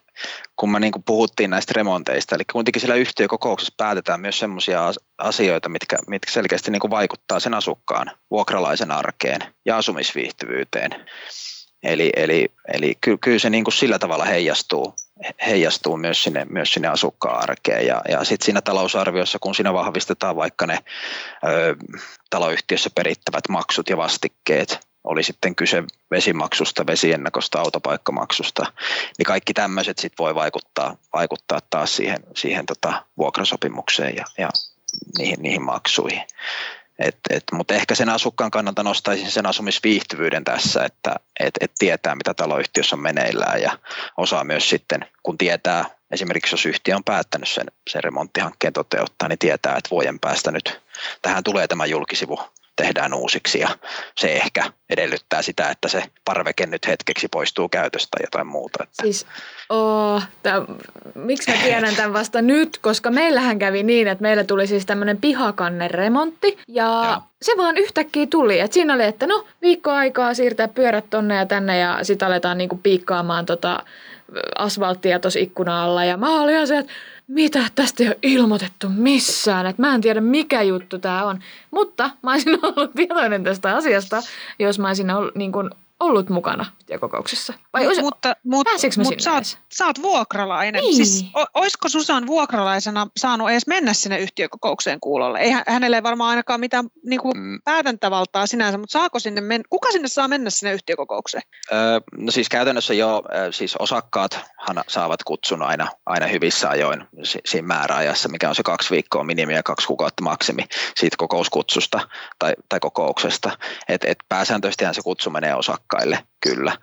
kun 0.56 0.70
me 0.72 0.80
niin 0.80 0.92
kuin 0.92 1.02
puhuttiin 1.02 1.50
näistä 1.50 1.72
remonteista, 1.76 2.34
eli 2.34 2.44
kuitenkin 2.52 2.80
siellä 2.80 2.94
yhtiökokouksessa 2.94 3.74
päätetään 3.76 4.20
myös 4.20 4.38
sellaisia 4.38 4.92
asioita, 5.18 5.68
mitkä, 5.68 5.98
mitkä 6.06 6.32
selkeästi 6.32 6.70
niin 6.70 6.80
kuin 6.80 6.90
vaikuttaa 6.90 7.40
sen 7.40 7.54
asukkaan 7.54 8.10
vuokralaisen 8.30 8.90
arkeen 8.90 9.40
ja 9.64 9.76
asumisviihtyvyyteen. 9.76 10.90
Eli, 11.82 12.10
eli, 12.16 12.48
eli 12.74 12.98
ky, 13.00 13.18
kyllä 13.20 13.38
se 13.38 13.50
niin 13.50 13.64
kuin 13.64 13.74
sillä 13.74 13.98
tavalla 13.98 14.24
heijastuu, 14.24 14.94
heijastuu 15.46 15.96
myös 15.96 16.22
sinne, 16.22 16.46
myös 16.50 16.72
sinne 16.72 16.88
asukkaan 16.88 17.42
arkeen. 17.42 17.86
Ja, 17.86 18.02
ja 18.08 18.24
sitten 18.24 18.44
siinä 18.44 18.60
talousarviossa, 18.60 19.38
kun 19.38 19.54
siinä 19.54 19.72
vahvistetaan 19.72 20.36
vaikka 20.36 20.66
ne 20.66 20.78
ö, 21.44 21.76
taloyhtiössä 22.30 22.90
perittävät 22.94 23.48
maksut 23.48 23.88
ja 23.88 23.96
vastikkeet, 23.96 24.80
oli 25.04 25.22
sitten 25.22 25.54
kyse 25.54 25.84
vesimaksusta, 26.10 26.86
vesiennakosta, 26.86 27.60
autopaikkamaksusta, 27.60 28.72
niin 29.18 29.26
kaikki 29.26 29.54
tämmöiset 29.54 29.98
sitten 29.98 30.24
voi 30.24 30.34
vaikuttaa, 30.34 30.96
vaikuttaa 31.12 31.60
taas 31.70 31.96
siihen, 31.96 32.18
siihen 32.36 32.66
tota 32.66 33.04
vuokrasopimukseen 33.18 34.16
ja, 34.16 34.24
ja 34.38 34.48
niihin, 35.18 35.42
niihin 35.42 35.62
maksuihin. 35.62 36.22
Et, 36.98 37.18
et, 37.30 37.44
mutta 37.52 37.74
ehkä 37.74 37.94
sen 37.94 38.08
asukkaan 38.08 38.50
kannalta 38.50 38.82
nostaisin 38.82 39.30
sen 39.30 39.46
asumisviihtyvyyden 39.46 40.44
tässä, 40.44 40.84
että 40.84 41.14
et, 41.40 41.54
et 41.60 41.72
tietää 41.78 42.14
mitä 42.14 42.34
taloyhtiössä 42.34 42.96
on 42.96 43.02
meneillään 43.02 43.62
ja 43.62 43.78
osaa 44.16 44.44
myös 44.44 44.70
sitten, 44.70 45.06
kun 45.22 45.38
tietää, 45.38 45.84
esimerkiksi 46.10 46.54
jos 46.54 46.66
yhtiö 46.66 46.96
on 46.96 47.04
päättänyt 47.04 47.48
sen, 47.48 47.66
sen 47.90 48.04
remonttihankkeen 48.04 48.72
toteuttaa, 48.72 49.28
niin 49.28 49.38
tietää, 49.38 49.76
että 49.76 49.90
vuoden 49.90 50.18
päästä 50.18 50.50
nyt 50.50 50.80
tähän 51.22 51.44
tulee 51.44 51.68
tämä 51.68 51.86
julkisivu 51.86 52.40
tehdään 52.76 53.14
uusiksi 53.14 53.58
ja 53.58 53.68
se 54.16 54.32
ehkä 54.32 54.64
edellyttää 54.90 55.42
sitä, 55.42 55.70
että 55.70 55.88
se 55.88 56.02
parveke 56.24 56.66
nyt 56.66 56.86
hetkeksi 56.86 57.28
poistuu 57.28 57.68
käytöstä 57.68 58.08
tai 58.10 58.26
jotain 58.26 58.46
muuta. 58.46 58.82
Että. 58.82 59.02
Siis, 59.02 59.26
oh, 59.68 60.22
täm, 60.42 60.66
miksi 61.14 61.50
mä 61.50 61.56
tiedän 61.62 61.96
tämän 61.96 62.12
vasta 62.12 62.42
nyt, 62.42 62.78
koska 62.78 63.10
meillähän 63.10 63.58
kävi 63.58 63.82
niin, 63.82 64.08
että 64.08 64.22
meillä 64.22 64.44
tuli 64.44 64.66
siis 64.66 64.86
tämmöinen 64.86 65.16
pihakanneremontti 65.16 66.58
ja, 66.68 66.84
ja 66.84 67.20
se 67.42 67.52
vaan 67.56 67.76
yhtäkkiä 67.76 68.26
tuli. 68.26 68.60
Et 68.60 68.72
siinä 68.72 68.94
oli, 68.94 69.04
että 69.04 69.26
no 69.26 69.46
viikko 69.62 69.90
aikaa 69.90 70.34
siirtää 70.34 70.68
pyörät 70.68 71.10
tonne 71.10 71.34
ja 71.34 71.46
tänne 71.46 71.78
ja 71.78 71.98
sitten 72.02 72.28
aletaan 72.28 72.58
niinku 72.58 72.80
piikkaamaan 72.82 73.46
tota 73.46 73.82
asfalttia 74.58 75.18
tuossa 75.18 75.40
ikkuna 75.40 75.84
alla 75.84 76.04
ja 76.04 76.16
mä 76.16 76.40
olin 76.40 76.54
ihan 76.54 76.66
se, 76.66 76.78
että 76.78 76.92
mitä 77.28 77.60
tästä 77.74 78.02
ei 78.02 78.08
ole 78.08 78.18
ilmoitettu 78.22 78.88
missään, 78.88 79.66
että 79.66 79.82
mä 79.82 79.94
en 79.94 80.00
tiedä 80.00 80.20
mikä 80.20 80.62
juttu 80.62 80.98
tämä 80.98 81.24
on. 81.24 81.40
Mutta 81.70 82.10
mä 82.22 82.32
olisin 82.32 82.58
ollut 82.66 82.90
tietoinen 82.96 83.44
tästä 83.44 83.76
asiasta, 83.76 84.22
jos 84.58 84.78
mä 84.78 84.88
olisin 84.88 85.10
ollut, 85.10 85.34
niin 85.34 85.52
kuin, 85.52 85.70
ollut 86.00 86.28
mukana 86.28 86.66
kokouksessa. 87.00 87.54
Vai 87.72 87.86
olisi, 87.86 88.02
mutta 88.02 88.34
mutta, 88.44 88.70
mutta 89.04 89.22
sä, 89.24 89.32
oot, 89.32 89.44
sä 89.74 89.86
oot 89.86 90.02
vuokralainen. 90.02 90.82
Niin. 90.82 90.96
Siis, 90.96 91.24
o, 91.36 91.44
olisiko 91.54 91.88
Susan 91.88 92.26
vuokralaisena 92.26 93.06
saanut 93.16 93.50
edes 93.50 93.66
mennä 93.66 93.92
sinne 93.92 94.18
yhtiökokoukseen 94.18 95.00
kuulolle? 95.00 95.38
Ei, 95.38 95.52
hänelle 95.68 95.96
ei 95.96 96.02
varmaan 96.02 96.30
ainakaan 96.30 96.60
mitään 96.60 96.88
niin 97.06 97.20
kuin 97.20 97.38
mm. 97.38 97.60
päätäntävaltaa 97.64 98.46
sinänsä, 98.46 98.78
mutta 98.78 98.98
saako 98.98 99.18
sinne 99.18 99.40
men, 99.40 99.62
kuka 99.70 99.90
sinne 99.92 100.08
saa 100.08 100.28
mennä 100.28 100.50
sinne 100.50 100.72
yhtiökokoukseen? 100.72 101.42
Öö, 101.72 102.00
no 102.18 102.30
siis 102.30 102.48
käytännössä 102.48 102.94
jo 102.94 103.22
siis 103.50 103.76
osakkaat 103.76 104.40
saavat 104.88 105.22
kutsun 105.24 105.62
aina, 105.62 105.88
aina 106.06 106.26
hyvissä 106.26 106.68
ajoin 106.68 107.04
siinä 107.22 107.66
määräajassa, 107.66 108.28
mikä 108.28 108.48
on 108.48 108.54
se 108.54 108.62
kaksi 108.62 108.90
viikkoa 108.90 109.24
minimi 109.24 109.54
ja 109.54 109.62
kaksi 109.62 109.86
kuukautta 109.86 110.24
maksimi 110.24 110.62
siitä 110.96 111.16
kokouskutsusta 111.18 112.00
tai, 112.38 112.54
tai 112.68 112.80
kokouksesta. 112.80 113.58
Et, 113.88 114.04
et 114.04 114.18
pääsääntöisesti 114.28 114.84
se 114.92 115.02
kutsu 115.02 115.30
menee 115.30 115.54
osakkaille 115.86 116.18
kyllä. 116.40 116.78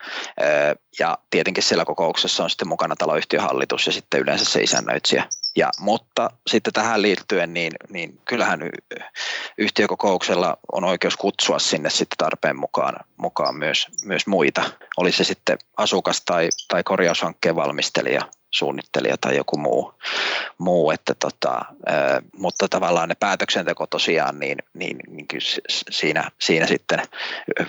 Ja 1.00 1.18
tietenkin 1.30 1.64
siellä 1.64 1.86
kokouksessa 1.86 2.44
on 2.44 2.50
sitten 2.50 2.68
mukana 2.68 2.96
taloyhtiön 2.96 3.44
hallitus 3.44 3.86
ja 3.86 3.92
sitten 3.92 4.22
yleensä 4.22 4.46
se 4.46 4.62
isännöitsijä. 4.62 5.26
Ja, 5.56 5.70
mutta 5.80 6.30
sitten 6.48 6.74
tähän 6.74 7.02
liittyen, 7.02 7.54
niin, 7.54 7.72
niin 7.90 8.22
kyllähän 8.26 8.60
yhtiökokouksella 9.58 10.58
on 10.72 10.84
oikeus 10.84 11.18
kutsua 11.18 11.60
sinne 11.60 11.90
sitten 11.90 12.18
tarpeen 12.18 12.60
mukaan, 12.60 12.96
mukaan 13.18 13.56
myös, 13.56 13.88
myös 14.06 14.28
muita. 14.28 14.64
Oli 14.98 15.12
se 15.12 15.24
sitten 15.24 15.58
asukas 15.78 16.22
tai, 16.26 16.50
tai 16.68 16.84
korjaushankkeen 16.84 17.56
valmistelija 17.56 18.22
suunnittelija 18.54 19.18
tai 19.18 19.38
joku 19.38 19.58
muu. 19.58 19.94
muu 20.58 20.92
että 20.92 21.14
tota, 21.14 21.66
mutta 22.38 22.68
tavallaan 22.68 23.10
ne 23.10 23.16
päätöksenteko 23.16 23.88
tosiaan, 23.88 24.40
niin, 24.40 24.58
niin, 24.74 24.98
niin 25.08 25.28
siinä, 25.90 26.32
siinä 26.42 26.68
sitten 26.68 27.02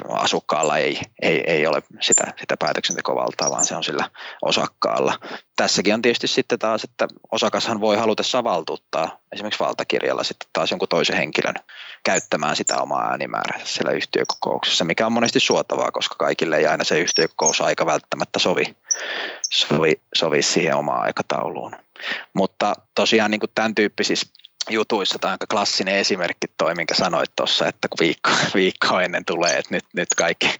asukkaalla 0.08 0.78
ei, 0.78 1.00
ei, 1.22 1.44
ei 1.46 1.66
ole 1.66 1.82
sitä, 2.00 2.32
sitä 2.40 2.56
päätöksentekovaltaa, 2.56 3.50
vaan 3.50 3.64
se 3.64 3.76
on 3.76 3.84
sillä 3.84 4.10
osakkaalla. 4.42 5.18
Tässäkin 5.56 5.94
on 5.94 6.02
tietysti 6.02 6.26
sitten 6.26 6.58
taas, 6.58 6.84
että 6.84 7.08
osakashan 7.32 7.80
voi 7.80 7.96
halutessaan 7.96 8.44
valtuuttaa 8.44 9.18
esimerkiksi 9.32 9.64
valtakirjalla 9.64 10.24
sitten 10.24 10.48
taas 10.52 10.70
jonkun 10.70 10.88
toisen 10.88 11.16
henkilön 11.16 11.54
käyttämään 12.04 12.56
sitä 12.56 12.76
omaa 12.76 13.10
äänimäärää 13.10 13.60
siellä 13.64 13.92
yhtiökokouksessa, 13.92 14.84
mikä 14.84 15.06
on 15.06 15.12
monesti 15.12 15.40
suotavaa, 15.40 15.90
koska 15.90 16.14
kaikille 16.18 16.56
ei 16.56 16.66
aina 16.66 16.84
se 16.84 17.00
yhtiökokousaika 17.00 17.86
välttämättä 17.86 18.38
sovi, 18.38 18.76
sovi, 19.52 20.00
sovi 20.14 20.42
siihen 20.42 20.76
omaan 20.76 21.02
aikatauluun. 21.02 21.76
Mutta 22.34 22.74
tosiaan 22.94 23.30
niin 23.30 23.40
kuin 23.40 23.52
tämän 23.54 23.74
tyyppisissä 23.74 24.26
jutuissa 24.70 25.18
tämä 25.18 25.30
on 25.30 25.32
aika 25.32 25.46
klassinen 25.46 25.94
esimerkki 25.94 26.46
toi, 26.58 26.74
minkä 26.74 26.94
sanoit 26.94 27.30
tuossa, 27.36 27.68
että 27.68 27.88
kun 27.88 28.06
viikko, 28.06 28.30
viikko 28.54 29.00
ennen 29.00 29.24
tulee, 29.24 29.58
että 29.58 29.74
nyt, 29.74 29.84
nyt 29.92 30.08
kaikki, 30.16 30.50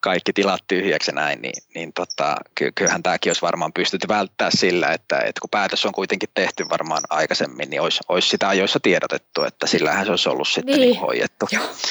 kaikki 0.00 0.32
tilat 0.32 0.60
tyhjäksi 0.68 1.12
näin, 1.12 1.42
niin, 1.42 1.62
niin 1.74 1.92
tota, 1.92 2.36
kyllähän 2.74 3.02
tämäkin 3.02 3.30
olisi 3.30 3.42
varmaan 3.42 3.72
pystytty 3.72 4.08
välttämään 4.08 4.52
sillä, 4.56 4.88
että, 4.88 5.18
että 5.18 5.40
kun 5.40 5.50
päätös 5.50 5.86
on 5.86 5.92
kuitenkin 5.92 6.28
tehty 6.34 6.68
varmaan 6.68 7.02
aikaisemmin, 7.10 7.70
niin 7.70 7.80
olisi, 7.80 8.00
olisi 8.08 8.28
sitä 8.28 8.48
ajoissa 8.48 8.80
tiedotettu, 8.80 9.44
että 9.44 9.66
sillähän 9.66 10.04
se 10.04 10.10
olisi 10.10 10.28
ollut 10.28 10.48
sitten 10.48 10.76
niin. 10.76 10.90
Niin 10.90 11.00
hoidettu, 11.00 11.48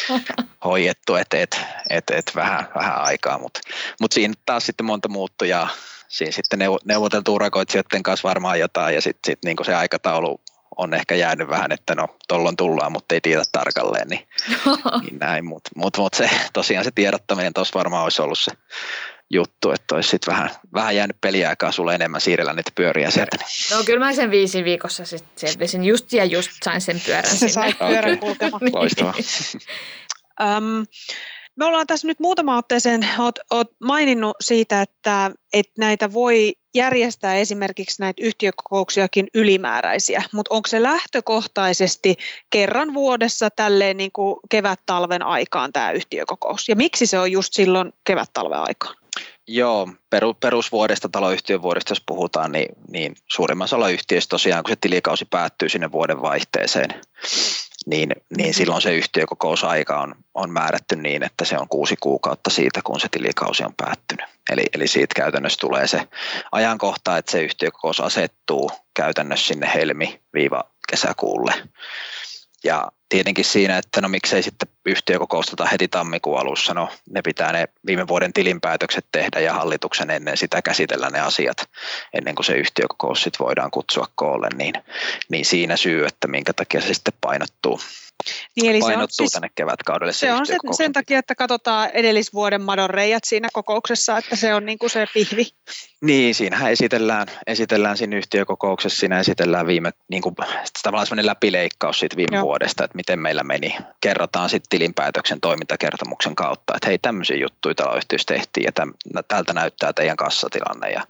hoidettu 0.65 1.15
että 1.15 1.37
et, 1.37 1.61
et, 1.89 2.03
et 2.11 2.31
vähän, 2.35 2.67
vähän 2.75 3.01
aikaa, 3.01 3.37
mutta 3.37 3.59
mut 4.01 4.11
siinä 4.11 4.33
taas 4.45 4.65
sitten 4.65 4.85
monta 4.85 5.07
muuttujaa 5.07 5.69
siinä 6.09 6.31
sitten 6.31 6.59
neuvoteltu 6.85 7.33
urakoitsijoiden 7.33 8.03
kanssa 8.03 8.27
varmaan 8.27 8.59
jotain 8.59 8.95
ja 8.95 9.01
sitten 9.01 9.31
sit 9.31 9.39
niin 9.45 9.65
se 9.65 9.75
aikataulu 9.75 10.41
on 10.77 10.93
ehkä 10.93 11.15
jäänyt 11.15 11.49
vähän, 11.49 11.71
että 11.71 11.95
no 11.95 12.07
tollon 12.27 12.55
tullaan, 12.55 12.91
mutta 12.91 13.15
ei 13.15 13.21
tiedä 13.21 13.43
tarkalleen, 13.51 14.07
niin, 14.07 14.27
niin 15.01 15.19
näin. 15.19 15.45
Mutta 15.45 15.69
mut, 15.75 15.97
mut 15.97 16.13
se, 16.13 16.29
tosiaan 16.53 16.85
se 16.85 16.91
tiedottaminen 16.91 17.53
tuossa 17.53 17.79
varmaan 17.79 18.03
olisi 18.03 18.21
ollut 18.21 18.39
se 18.39 18.51
juttu, 19.29 19.71
että 19.71 19.95
olisi 19.95 20.09
sitten 20.09 20.33
vähän, 20.33 20.49
vähän 20.73 20.95
jäänyt 20.95 21.21
peliaikaa 21.21 21.71
sulle 21.71 21.95
enemmän 21.95 22.21
siirrellä 22.21 22.53
niitä 22.53 22.71
pyöriä 22.75 23.11
sieltä. 23.11 23.37
No 23.71 23.83
kyllä 23.85 24.05
mä 24.05 24.13
sen 24.13 24.31
viisi 24.31 24.63
viikossa 24.63 25.05
sitten 25.05 25.49
selvisin 25.49 25.83
just 25.83 26.13
ja 26.13 26.25
just 26.25 26.51
sain 26.63 26.81
sen 26.81 27.01
pyörän 27.05 27.31
sinne. 27.31 27.53
Sait 27.53 27.79
pyörän 27.79 28.19
kulkemaan. 28.19 28.61
Loistavaa. 28.73 29.13
um, 30.57 30.85
me 31.59 31.65
ollaan 31.65 31.87
tässä 31.87 32.07
nyt 32.07 32.19
muutama 32.19 32.57
otteeseen 32.57 33.07
oot, 33.19 33.39
oot 33.51 33.67
maininnut 33.83 34.37
siitä, 34.41 34.81
että, 34.81 35.31
että 35.53 35.73
näitä 35.77 36.13
voi 36.13 36.53
järjestää 36.75 37.35
esimerkiksi 37.35 38.01
näitä 38.01 38.25
yhtiökokouksiakin 38.25 39.27
ylimääräisiä, 39.33 40.23
mutta 40.33 40.55
onko 40.55 40.67
se 40.67 40.83
lähtökohtaisesti 40.83 42.15
kerran 42.49 42.93
vuodessa 42.93 43.49
tälleen 43.49 43.97
niin 43.97 44.11
kuin 44.13 44.35
kevät-talven 44.49 45.23
aikaan 45.23 45.73
tämä 45.73 45.91
yhtiökokous? 45.91 46.69
Ja 46.69 46.75
miksi 46.75 47.05
se 47.05 47.19
on 47.19 47.31
just 47.31 47.53
silloin 47.53 47.93
kevät-talven 48.03 48.59
aikaan? 48.59 48.95
Joo, 49.47 49.89
peru, 50.09 50.33
perusvuodesta, 50.33 51.09
taloyhtiön 51.09 51.61
vuodesta 51.61 51.91
jos 51.91 52.03
puhutaan, 52.05 52.51
niin, 52.51 52.69
niin 52.91 53.15
suurimmassa 53.27 53.75
osalla 53.75 53.89
yhtiöistä 53.89 54.29
tosiaan, 54.29 54.63
kun 54.63 54.71
se 54.71 54.77
tilikausi 54.81 55.25
päättyy 55.25 55.69
sinne 55.69 55.91
vuoden 55.91 56.21
vaihteeseen, 56.21 57.01
niin, 57.89 58.11
niin 58.37 58.53
silloin 58.53 58.81
se 58.81 58.93
yhtiökokousaika 58.93 60.01
on, 60.01 60.15
on 60.33 60.51
määrätty 60.51 60.95
niin, 60.95 61.23
että 61.23 61.45
se 61.45 61.57
on 61.57 61.69
kuusi 61.69 61.95
kuukautta 61.99 62.49
siitä, 62.49 62.81
kun 62.83 62.99
se 62.99 63.07
tilikausi 63.11 63.63
on 63.63 63.73
päättynyt. 63.77 64.25
Eli, 64.51 64.63
eli 64.73 64.87
siitä 64.87 65.15
käytännössä 65.15 65.59
tulee 65.59 65.87
se 65.87 66.07
ajankohta, 66.51 67.17
että 67.17 67.31
se 67.31 67.41
yhtiökokous 67.41 67.99
asettuu 67.99 68.71
käytännössä 68.93 69.47
sinne 69.47 69.71
helmi-kesäkuulle. 69.73 71.53
Ja 72.63 72.91
tietenkin 73.09 73.45
siinä, 73.45 73.77
että 73.77 74.01
no 74.01 74.07
miksei 74.07 74.43
sitten 74.43 74.69
yhtiö 74.85 75.19
kokousteta 75.19 75.65
heti 75.65 75.87
tammikuun 75.87 76.39
alussa, 76.39 76.73
no 76.73 76.89
ne 77.09 77.21
pitää 77.21 77.51
ne 77.51 77.67
viime 77.85 78.07
vuoden 78.07 78.33
tilinpäätökset 78.33 79.05
tehdä 79.11 79.39
ja 79.39 79.53
hallituksen 79.53 80.09
ennen 80.09 80.37
sitä 80.37 80.61
käsitellä 80.61 81.09
ne 81.09 81.19
asiat, 81.19 81.57
ennen 82.13 82.35
kuin 82.35 82.45
se 82.45 82.53
yhtiökokous 82.53 83.23
sitten 83.23 83.45
voidaan 83.45 83.71
kutsua 83.71 84.07
koolle, 84.15 84.47
niin, 84.57 84.73
niin 85.29 85.45
siinä 85.45 85.77
syy, 85.77 86.05
että 86.05 86.27
minkä 86.27 86.53
takia 86.53 86.81
se 86.81 86.93
sitten 86.93 87.13
painottuu 87.21 87.79
niin, 88.55 88.71
eli 88.71 88.79
painottuu 88.79 89.07
se 89.09 89.23
on, 89.23 89.27
siis, 89.27 89.31
tänne 89.31 89.49
kevätkaudelle. 89.55 90.13
Se, 90.13 90.19
se 90.19 90.33
on 90.33 90.45
sen, 90.45 90.57
sen 90.71 90.93
takia, 90.93 91.19
että 91.19 91.35
katsotaan 91.35 91.89
edellisvuoden 91.93 92.61
madonreijat 92.61 93.23
siinä 93.25 93.47
kokouksessa, 93.53 94.17
että 94.17 94.35
se 94.35 94.53
on 94.53 94.65
niin 94.65 94.79
kuin 94.79 94.89
se 94.89 95.05
pihvi. 95.13 95.47
Niin, 96.01 96.35
siinähän 96.35 96.71
esitellään, 96.71 97.27
esitellään 97.47 97.97
siinä 97.97 98.17
yhtiökokouksessa, 98.17 98.99
siinä 98.99 99.19
esitellään 99.19 99.67
viime, 99.67 99.91
niin 100.09 100.21
kuin, 100.21 100.35
tavallaan 100.83 101.07
sellainen 101.07 101.25
läpileikkaus 101.25 101.99
siitä 101.99 102.15
viime 102.15 102.37
Joo. 102.37 102.43
vuodesta, 102.43 102.83
että 102.83 102.95
miten 102.95 103.19
meillä 103.19 103.43
meni. 103.43 103.75
Kerrotaan 104.01 104.49
sitten 104.49 104.69
tilinpäätöksen 104.69 105.41
toimintakertomuksen 105.41 106.35
kautta, 106.35 106.75
että 106.75 106.87
hei 106.87 106.97
tämmöisiä 106.97 107.37
juttuja 107.37 107.75
taloyhtiössä 107.75 108.33
tehtiin 108.33 108.63
ja 108.63 108.71
täm, 108.71 108.93
tältä 109.27 109.53
näyttää 109.53 109.93
teidän 109.93 110.17
kassatilanne 110.17 110.89
ja 110.89 111.03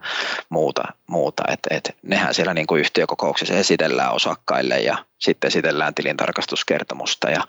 muuta. 0.49 0.83
muuta. 1.07 1.43
että 1.47 1.75
et, 1.75 1.95
nehän 2.01 2.33
siellä 2.33 2.53
niin 2.53 2.67
kuin 2.67 2.81
yhtiökokouksessa 2.81 3.53
esitellään 3.53 4.13
osakkaille 4.13 4.79
ja 4.79 4.97
sitten 5.19 5.47
esitellään 5.47 5.95
tilintarkastuskertomusta 5.95 7.29
ja, 7.29 7.43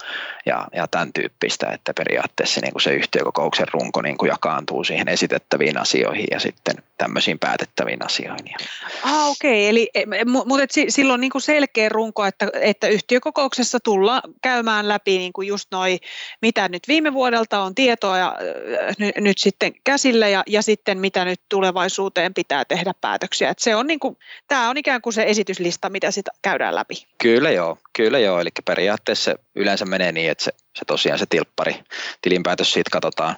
ja, 0.46 0.66
ja 0.74 0.88
tämän 0.88 1.12
tyyppistä, 1.12 1.70
että 1.72 1.94
periaatteessa 1.94 2.60
niin 2.60 2.72
kuin 2.72 2.82
se 2.82 2.94
yhtiökokouksen 2.94 3.66
runko 3.72 4.02
niin 4.02 4.18
kuin 4.18 4.28
jakaantuu 4.28 4.84
siihen 4.84 5.08
esitettäviin 5.08 5.78
asioihin 5.78 6.26
ja 6.30 6.40
sitten 6.40 6.74
tämmöisiin 6.98 7.38
päätettäviin 7.38 8.04
asioihin. 8.06 8.54
Ah, 9.02 9.30
okei, 9.30 9.50
okay. 9.50 9.70
eli 9.70 9.90
e, 9.94 10.04
mutta 10.24 10.62
et 10.62 10.70
silloin 10.88 11.14
on 11.14 11.20
niin 11.20 11.30
kuin 11.30 11.42
selkeä 11.42 11.88
runko, 11.88 12.24
että, 12.24 12.48
että 12.60 12.88
yhtiökokouksessa 12.88 13.78
tullaan 13.80 14.22
käymään 14.42 14.88
läpi 14.88 15.18
niin 15.18 15.32
kuin 15.32 15.48
just 15.48 15.68
noi, 15.72 15.98
mitä 16.42 16.68
nyt 16.68 16.82
viime 16.88 17.12
vuodelta 17.12 17.60
on 17.60 17.74
tietoa 17.74 18.18
ja 18.18 18.36
nyt, 18.98 19.16
nyt 19.16 19.38
sitten 19.38 19.72
käsillä 19.84 20.28
ja, 20.28 20.42
ja 20.46 20.62
sitten 20.62 20.98
mitä 20.98 21.24
nyt 21.24 21.40
tulevaisuuteen 21.48 22.34
pitää 22.34 22.64
tehdä 22.64 22.92
päätöksiä. 23.00 23.50
Et 23.50 23.58
se 23.58 23.76
on 23.76 23.86
niin 23.86 24.00
kuin, 24.00 24.16
tämä 24.48 24.70
on 24.70 24.76
ikään 24.76 25.02
kuin 25.02 25.12
se 25.12 25.24
esityslista, 25.26 25.90
mitä 25.90 26.10
sitä 26.10 26.30
käydään 26.42 26.74
läpi. 26.74 26.94
Kyllä 27.18 27.50
joo, 27.60 27.78
kyllä 27.92 28.18
joo. 28.18 28.40
Eli 28.40 28.50
periaatteessa 28.64 29.34
yleensä 29.56 29.84
menee 29.84 30.12
niin, 30.12 30.30
että 30.30 30.44
se, 30.44 30.52
se 30.78 30.84
tosiaan 30.86 31.18
se 31.18 31.26
tilppari, 31.26 31.74
tilinpäätös 32.22 32.72
siitä 32.72 32.90
katsotaan, 32.92 33.36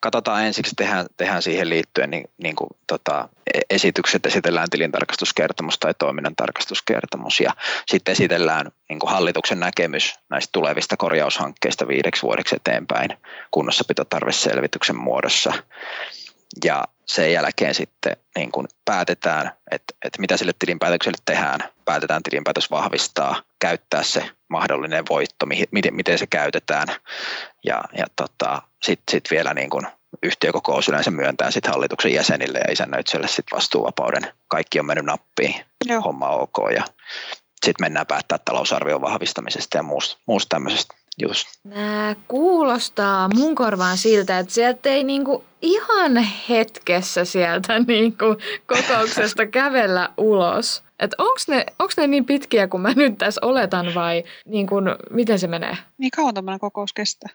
katsotaan 0.00 0.44
ensiksi, 0.44 0.74
tehdään, 0.76 1.06
tehdään 1.16 1.42
siihen 1.42 1.68
liittyen 1.68 2.10
niin, 2.10 2.24
niin 2.42 2.56
kuin, 2.56 2.70
tota, 2.86 3.28
e, 3.54 3.60
esitykset, 3.70 4.26
esitellään 4.26 4.70
tilintarkastuskertomus 4.70 5.78
tai 5.78 5.94
toiminnan 5.98 6.36
tarkastuskertomus 6.36 7.40
ja 7.40 7.52
sitten 7.86 8.12
esitellään 8.12 8.70
niin 8.88 8.98
kuin 8.98 9.10
hallituksen 9.10 9.60
näkemys 9.60 10.14
näistä 10.30 10.52
tulevista 10.52 10.96
korjaushankkeista 10.96 11.88
viideksi 11.88 12.22
vuodeksi 12.22 12.56
eteenpäin 12.56 13.10
kunnossapitotarveselvityksen 13.50 14.96
muodossa. 14.96 15.52
Ja 16.64 16.84
sen 17.08 17.32
jälkeen 17.32 17.74
sitten 17.74 18.16
niin 18.36 18.52
kun 18.52 18.68
päätetään, 18.84 19.52
että, 19.70 19.94
että 20.04 20.20
mitä 20.20 20.36
sille 20.36 20.52
tilinpäätökselle 20.58 21.18
tehdään. 21.24 21.60
Päätetään 21.84 22.22
tilinpäätös 22.22 22.70
vahvistaa, 22.70 23.42
käyttää 23.58 24.02
se 24.02 24.30
mahdollinen 24.48 25.04
voitto, 25.10 25.46
miten, 25.46 25.94
miten 25.94 26.18
se 26.18 26.26
käytetään. 26.26 26.88
Ja, 27.64 27.84
ja 27.92 28.06
tota, 28.16 28.62
sitten 28.82 29.12
sit 29.12 29.24
vielä 29.30 29.54
niin 29.54 29.70
kun 29.70 29.86
yhtiökokous 30.22 30.88
yleensä 30.88 31.10
myöntää 31.10 31.50
sit 31.50 31.66
hallituksen 31.66 32.12
jäsenille 32.12 32.58
ja 32.58 32.72
isännöitselle 32.72 33.28
sit 33.28 33.46
vastuuvapauden. 33.52 34.32
Kaikki 34.48 34.80
on 34.80 34.86
mennyt 34.86 35.04
nappiin, 35.04 35.54
Joo. 35.84 36.00
homma 36.00 36.28
ok. 36.28 36.56
Ja 36.76 36.84
sitten 37.64 37.84
mennään 37.84 38.06
päättää 38.06 38.38
talousarvion 38.44 39.00
vahvistamisesta 39.00 39.76
ja 39.76 39.82
muusta, 39.82 40.20
muusta 40.26 40.54
tämmöisestä 40.54 40.94
Just. 41.18 41.48
Nämä 41.64 42.16
kuulostaa 42.28 43.28
mun 43.34 43.54
korvaan 43.54 43.98
siltä, 43.98 44.38
että 44.38 44.54
sieltä 44.54 44.88
ei 44.88 45.04
niinku 45.04 45.44
ihan 45.62 46.16
hetkessä 46.48 47.24
sieltä 47.24 47.78
niinku 47.78 48.36
kokouksesta 48.66 49.46
kävellä 49.46 50.10
ulos. 50.16 50.82
Että 50.98 51.16
onko 51.18 51.40
ne, 51.48 51.66
onks 51.78 51.96
ne 51.96 52.06
niin 52.06 52.24
pitkiä 52.24 52.68
kuin 52.68 52.80
mä 52.80 52.92
nyt 52.96 53.18
tässä 53.18 53.40
oletan 53.44 53.94
vai 53.94 54.24
niin 54.44 54.66
kun, 54.66 54.96
miten 55.10 55.38
se 55.38 55.46
menee? 55.46 55.76
Niin 55.98 56.10
kauan 56.10 56.34
tämmöinen 56.34 56.60
kokous 56.60 56.92
kestää? 56.92 57.30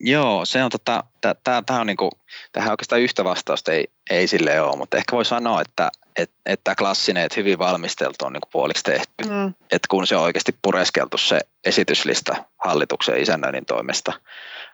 Joo, 0.00 0.44
se 0.44 0.64
on 0.64 0.70
tota, 0.70 1.04
tämä 1.44 1.80
on 1.80 1.86
niinku, 1.86 2.10
tähän 2.52 2.70
oikeastaan 2.70 3.00
yhtä 3.00 3.24
vastausta 3.24 3.72
ei, 3.72 3.88
ei 4.10 4.26
sille 4.26 4.60
ole, 4.60 4.76
mutta 4.76 4.96
ehkä 4.96 5.16
voi 5.16 5.24
sanoa, 5.24 5.60
että 5.60 5.90
että 6.16 6.36
et 6.46 6.60
tämä 6.64 6.74
klassinen, 6.74 7.24
että 7.24 7.40
hyvin 7.40 7.58
valmisteltu 7.58 8.24
on 8.24 8.32
niinku 8.32 8.48
puoliksi 8.52 8.82
tehty. 8.82 9.24
Mm. 9.24 9.48
Että 9.48 9.88
kun 9.90 10.06
se 10.06 10.16
on 10.16 10.22
oikeasti 10.22 10.54
pureskeltu 10.62 11.18
se 11.18 11.40
esityslista 11.64 12.44
hallituksen 12.64 13.20
isännöinnin 13.20 13.66
toimesta, 13.66 14.12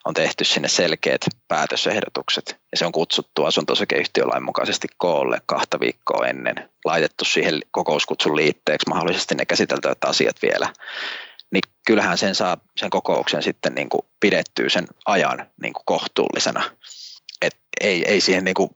on 0.05 0.14
tehty 0.14 0.44
sinne 0.44 0.68
selkeät 0.68 1.20
päätösehdotukset 1.48 2.57
ja 2.72 2.79
se 2.79 2.87
on 2.87 2.92
kutsuttu 2.92 3.44
asunto 3.44 3.74
mukaisesti 4.40 4.88
koolle 4.96 5.40
kahta 5.46 5.81
viikkoa 5.81 6.27
ennen, 6.27 6.70
laitettu 6.85 7.24
siihen 7.24 7.61
kokouskutsun 7.70 8.37
liitteeksi 8.37 8.88
mahdollisesti 8.88 9.35
ne 9.35 9.46
käsiteltävät 9.46 10.05
asiat 10.05 10.37
vielä, 10.42 10.72
niin 11.51 11.62
kyllähän 11.87 12.18
sen 12.18 12.35
saa 12.35 12.57
sen 12.77 12.90
kokouksen 12.90 13.42
sitten 13.42 13.74
niin 13.74 13.88
kuin 13.88 14.03
pidettyä 14.20 14.68
sen 14.68 14.87
ajan 15.07 15.46
niin 15.62 15.72
kuin 15.72 15.85
kohtuullisena. 15.87 16.70
Et 17.42 17.57
ei, 17.81 18.05
ei 18.07 18.20
siihen 18.20 18.44
niin 18.44 18.55
kuin 18.55 18.70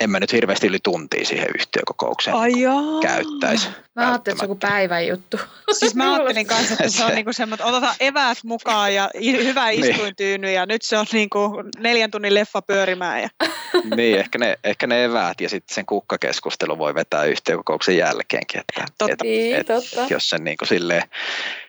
en 0.00 0.10
mä 0.10 0.20
nyt 0.20 0.32
hirveästi 0.32 0.66
yli 0.66 0.78
tuntia 0.82 1.24
siihen 1.24 1.48
yhtiökokoukseen 1.58 2.36
Ai 2.36 2.48
niin 2.52 2.62
jaa. 2.62 3.00
käyttäisi. 3.02 3.68
Mä 3.96 4.08
ajattelin, 4.08 4.34
että 4.34 4.40
se 4.40 4.44
on 4.44 4.50
joku 4.50 4.58
päivän 4.60 5.06
juttu. 5.06 5.36
Siis 5.72 5.94
mä 5.94 6.14
ajattelin 6.14 6.46
kanssa, 6.46 6.74
että 6.74 6.88
se 6.88 7.04
on 7.04 7.14
niinku 7.14 7.32
semmoinen, 7.32 7.64
että 7.64 7.76
otetaan 7.76 7.96
eväät 8.00 8.38
mukaan 8.44 8.94
ja 8.94 9.10
hyvä 9.20 9.68
Niin. 9.70 9.84
istuintyyny 9.84 10.52
ja 10.52 10.66
nyt 10.66 10.82
se 10.82 10.98
on 10.98 11.06
niinku 11.12 11.50
neljän 11.78 12.10
tunnin 12.10 12.34
leffa 12.34 12.62
pyörimään. 12.62 13.22
Ja... 13.22 13.28
niin, 13.96 14.18
ehkä 14.18 14.38
ne, 14.38 14.58
ehkä 14.64 14.86
ne 14.86 15.04
eväät 15.04 15.40
ja 15.40 15.48
sitten 15.48 15.74
sen 15.74 15.86
kukkakeskustelu 15.86 16.78
voi 16.78 16.94
vetää 16.94 17.24
yhtiökokouksen 17.24 17.96
jälkeenkin. 17.96 18.60
Että, 18.60 18.84
Totta. 18.98 19.12
että, 19.12 19.24
Niin, 19.24 19.56
että 19.56 19.74
totta. 19.74 20.06
jos 20.14 20.30
sen 20.30 20.44
niin 20.44 20.56
kuin 20.56 20.68
silleen, 20.68 21.02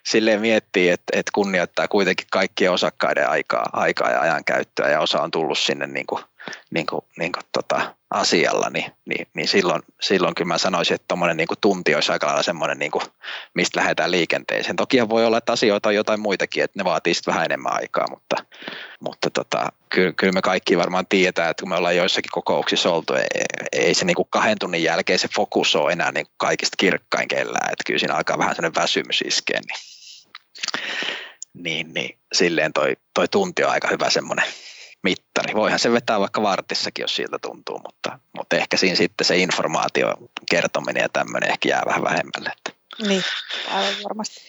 silleen 0.05 0.41
miettii, 0.41 0.89
että, 0.89 1.19
että 1.19 1.31
kunnioittaa 1.35 1.87
kuitenkin 1.87 2.27
kaikkien 2.31 2.71
osakkaiden 2.71 3.29
aikaa, 3.29 3.69
aikaa 3.73 4.11
ja 4.11 4.21
ajan 4.21 4.43
käyttöä 4.45 4.89
ja 4.89 4.99
osa 4.99 5.21
on 5.21 5.31
tullut 5.31 5.59
sinne 5.59 5.87
niin 5.87 6.05
kuin, 6.07 6.23
niin 6.71 6.85
kuin, 6.85 7.01
niin 7.17 7.31
kuin 7.31 7.43
tota 7.51 7.95
asialla, 8.11 8.69
niin, 8.69 8.91
niin, 9.05 9.27
niin 9.33 9.47
silloin, 9.47 9.81
silloin 10.01 10.35
kyllä 10.35 10.47
mä 10.47 10.57
sanoisin, 10.57 10.95
että 10.95 11.05
tuommoinen 11.07 11.37
niin 11.37 11.47
tunti 11.61 11.95
olisi 11.95 12.11
aika 12.11 12.27
lailla 12.27 12.43
semmoinen, 12.43 12.79
niin 12.79 12.91
kuin, 12.91 13.03
mistä 13.53 13.79
lähdetään 13.79 14.11
liikenteeseen. 14.11 14.75
Toki 14.75 15.09
voi 15.09 15.25
olla, 15.25 15.37
että 15.37 15.51
asioita 15.51 15.89
on 15.89 15.95
jotain 15.95 16.19
muitakin, 16.19 16.63
että 16.63 16.79
ne 16.79 16.83
vaatii 16.83 17.13
sitten 17.13 17.33
vähän 17.33 17.45
enemmän 17.45 17.73
aikaa, 17.73 18.05
mutta, 18.09 18.35
mutta 18.99 19.29
tota, 19.29 19.69
kyllä, 19.89 20.13
kyllä 20.13 20.33
me 20.33 20.41
kaikki 20.41 20.77
varmaan 20.77 21.07
tiedetään, 21.07 21.51
että 21.51 21.61
kun 21.61 21.69
me 21.69 21.75
ollaan 21.75 21.95
joissakin 21.95 22.31
kokouksissa 22.31 22.91
oltu, 22.91 23.13
ei, 23.13 23.25
ei 23.71 23.93
se 23.93 24.05
niin 24.05 24.15
kuin 24.15 24.27
kahden 24.29 24.59
tunnin 24.59 24.83
jälkeen 24.83 25.19
se 25.19 25.27
fokus 25.35 25.75
ole 25.75 25.91
enää 25.91 26.11
niin 26.11 26.25
kuin 26.25 26.35
kaikista 26.37 26.75
kirkkain 26.77 27.27
kellään, 27.27 27.71
että 27.71 27.83
kyllä 27.85 27.99
siinä 27.99 28.15
alkaa 28.15 28.37
vähän 28.37 28.55
sellainen 28.55 28.81
väsymys 28.81 29.21
iskeä, 29.21 29.59
niin, 29.59 29.79
niin, 31.53 31.93
niin 31.93 32.19
silleen 32.33 32.73
toi, 32.73 32.97
toi 33.13 33.27
tunti 33.27 33.63
on 33.63 33.71
aika 33.71 33.87
hyvä 33.87 34.09
semmoinen 34.09 34.45
mittari. 35.03 35.55
Voihan 35.55 35.79
se 35.79 35.91
vetää 35.91 36.19
vaikka 36.19 36.41
vartissakin, 36.41 37.03
jos 37.03 37.15
siltä 37.15 37.37
tuntuu, 37.41 37.79
mutta, 37.85 38.19
mutta 38.37 38.55
ehkä 38.55 38.77
siinä 38.77 38.95
sitten 38.95 39.25
se 39.25 39.37
informaatio 39.37 40.13
kertominen 40.51 41.01
ja 41.01 41.09
tämmöinen 41.09 41.49
ehkä 41.49 41.69
jää 41.69 41.83
vähän 41.85 42.03
vähemmälle. 42.03 42.49
Että. 42.57 42.78
Niin, 43.07 43.23
aivan 43.67 43.93
varmasti. 44.03 44.41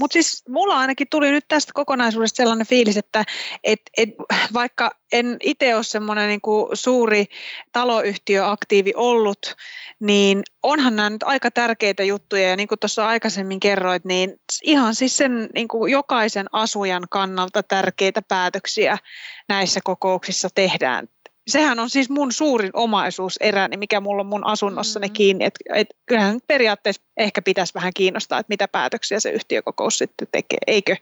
Mutta 0.00 0.12
siis 0.12 0.44
mulla 0.48 0.78
ainakin 0.78 1.06
tuli 1.10 1.30
nyt 1.30 1.44
tästä 1.48 1.72
kokonaisuudesta 1.74 2.36
sellainen 2.36 2.66
fiilis, 2.66 2.96
että 2.96 3.24
et, 3.64 3.80
et, 3.96 4.08
vaikka 4.52 4.90
en 5.12 5.36
itse 5.42 5.74
ole 5.74 5.84
semmoinen 5.84 6.28
niinku 6.28 6.68
suuri 6.72 7.26
taloyhtiöaktiivi 7.72 8.92
ollut, 8.96 9.56
niin 10.00 10.42
onhan 10.62 10.96
nämä 10.96 11.10
nyt 11.10 11.22
aika 11.22 11.50
tärkeitä 11.50 12.04
juttuja. 12.04 12.48
Ja 12.48 12.56
niin 12.56 12.68
kuin 12.68 12.78
tuossa 12.78 13.06
aikaisemmin 13.06 13.60
kerroit, 13.60 14.04
niin 14.04 14.40
ihan 14.62 14.94
siis 14.94 15.16
sen 15.16 15.48
niin 15.54 15.68
kuin 15.68 15.92
jokaisen 15.92 16.46
asujan 16.52 17.04
kannalta 17.10 17.62
tärkeitä 17.62 18.22
päätöksiä 18.22 18.98
näissä 19.48 19.80
kokouksissa 19.84 20.48
tehdään 20.54 21.08
sehän 21.48 21.78
on 21.78 21.90
siis 21.90 22.10
mun 22.10 22.32
suurin 22.32 22.70
omaisuuseräni, 22.72 23.76
mikä 23.76 24.00
mulla 24.00 24.20
on 24.20 24.26
mun 24.26 24.46
asunnossani 24.46 25.06
Mm. 25.06 25.12
kiinni. 25.12 25.44
Et, 25.44 25.54
et 25.74 25.88
kyllähän 26.06 26.40
periaatteessa 26.46 27.02
ehkä 27.16 27.42
pitäisi 27.42 27.74
vähän 27.74 27.92
kiinnostaa, 27.96 28.38
että 28.38 28.50
mitä 28.52 28.68
päätöksiä 28.68 29.20
se 29.20 29.30
yhtiökokous 29.30 29.98
sitten 29.98 30.28
tekee, 30.32 30.58
eikö? 30.66 30.96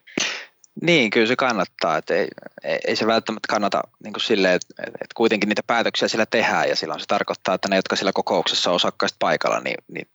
Niin, 0.83 1.11
kyllä 1.11 1.27
se 1.27 1.37
kannattaa. 1.37 1.97
Että 1.97 2.15
ei, 2.15 2.29
ei, 2.65 2.79
ei 2.87 2.97
se 2.97 3.07
välttämättä 3.07 3.47
kannata 3.49 3.83
niin 4.05 4.13
kuin 4.13 4.23
silleen, 4.23 4.55
että, 4.55 4.75
että 4.87 5.15
kuitenkin 5.15 5.49
niitä 5.49 5.63
päätöksiä 5.67 6.09
sillä 6.09 6.27
tehdään 6.27 6.69
ja 6.69 6.77
silloin 6.77 7.01
se 7.01 7.07
tarkoittaa, 7.07 7.55
että 7.55 7.69
ne, 7.69 7.77
jotka 7.77 7.97
sillä 7.97 8.13
kokouksessa 8.15 8.71
on 8.71 8.77
osakkaista 8.77 9.17
paikalla, 9.19 9.61
niin, 9.61 9.77
niin 9.89 10.09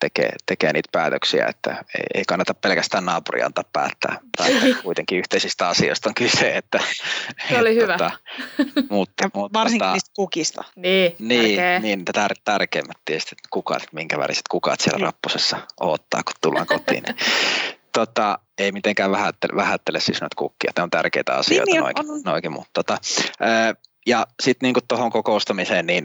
tekee, 0.00 0.32
tekee 0.46 0.72
niitä 0.72 0.88
päätöksiä, 0.92 1.46
että 1.46 1.70
ei, 1.70 2.04
ei 2.14 2.22
kannata 2.28 2.54
pelkästään 2.54 3.04
naapuri 3.04 3.42
antaa 3.42 3.64
päättää, 3.72 4.18
päättää 4.38 4.68
kuitenkin 4.82 5.18
yhteisistä 5.18 5.68
asioista 5.68 6.08
on 6.08 6.14
kyse. 6.14 6.56
Että, 6.56 6.80
Se 7.48 7.58
oli 7.58 7.74
hyvä. 7.74 7.92
Tota, 7.98 8.10
mutta, 8.90 9.30
mutta, 9.34 9.58
varsinkin 9.58 9.80
tota, 9.80 9.92
niistä 9.92 10.10
kukista. 10.16 10.64
Niin, 10.76 11.16
niin, 11.18 11.56
tärkeä. 11.56 11.78
niin 11.78 11.98
niitä 11.98 12.12
tär, 12.12 12.34
tärkeimmät 12.44 12.98
tietysti, 13.04 13.30
että 13.32 13.48
kukat, 13.50 13.82
minkä 13.92 14.18
väriset 14.18 14.48
kukat 14.50 14.80
siellä 14.80 14.96
Niin. 14.96 15.06
rapposessa 15.06 15.56
odottaa, 15.80 16.22
kun 16.22 16.34
tullaan 16.40 16.66
kotiin. 16.66 17.04
Niin, 17.96 18.06
tota, 18.06 18.38
ei 18.58 18.72
mitenkään 18.72 19.10
vähättele, 19.10 19.56
vähättele 19.56 20.00
siis 20.00 20.20
noita 20.20 20.36
kukkia, 20.36 20.72
ne 20.76 20.82
on 20.82 20.90
tärkeitä 20.90 21.34
asioita 21.34 21.72
Niin, 21.72 21.80
noikin, 21.82 22.10
on. 22.10 22.20
noikin 22.24 22.52
mutta 22.52 22.70
tota, 22.74 22.98
ää, 23.40 23.74
ja 24.06 24.26
sitten 24.42 24.66
niinku 24.66 24.80
tuohon 24.88 25.10
kokoustamiseen, 25.10 25.86
niin 25.86 26.04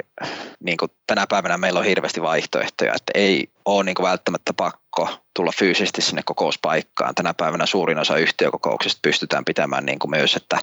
niinku 0.60 0.88
tänä 1.08 1.28
päivänä 1.28 1.58
meillä 1.58 1.80
on 1.80 1.86
hirveästi 1.86 2.22
vaihtoehtoja, 2.22 2.94
että 2.96 3.12
ei 3.16 3.48
ole 3.66 3.84
niinku 3.84 4.04
välttämättä 4.04 4.54
pakko 4.54 5.10
tulla 5.36 5.52
fyysisesti 5.60 6.02
sinne 6.02 6.22
kokouspaikkaan. 6.26 7.16
Tänä 7.16 7.34
päivänä 7.34 7.66
suurin 7.66 7.98
osa 8.00 8.18
yhtiökokouksista 8.18 9.00
pystytään 9.02 9.46
pitämään 9.46 9.86
niinku 9.86 10.08
myös, 10.08 10.36
että 10.36 10.60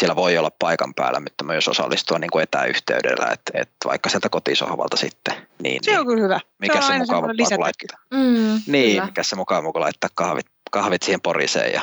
siellä 0.00 0.16
voi 0.16 0.38
olla 0.38 0.50
paikan 0.58 0.94
päällä, 0.94 1.20
mutta 1.20 1.44
myös 1.44 1.68
osallistua 1.68 2.18
niinku 2.18 2.38
etäyhteydellä, 2.38 3.26
että 3.32 3.52
et 3.54 3.70
vaikka 3.84 4.08
sieltä 4.08 4.28
kotisohvalta 4.28 4.96
sitten. 4.96 5.34
Niin, 5.62 5.84
Se 5.84 5.90
niin 5.90 6.00
on 6.00 6.06
kyllä 6.06 6.22
hyvä. 6.22 6.40
mikä 6.58 6.72
se 6.72 6.78
on 6.78 6.84
se 6.84 6.92
aina 6.92 7.04
mukava 7.04 7.28
lisätykky. 7.32 7.62
laittaa. 7.62 7.98
Mm, 8.10 8.60
Niin, 8.66 8.90
kyllä. 8.92 9.06
mikä 9.06 9.22
se 9.22 9.36
mukava 9.36 9.72
kun 9.72 9.80
laittaa 9.80 10.10
kahvit, 10.14 10.46
kahvit 10.74 11.02
siihen 11.02 11.20
poriseen 11.20 11.72
ja, 11.72 11.82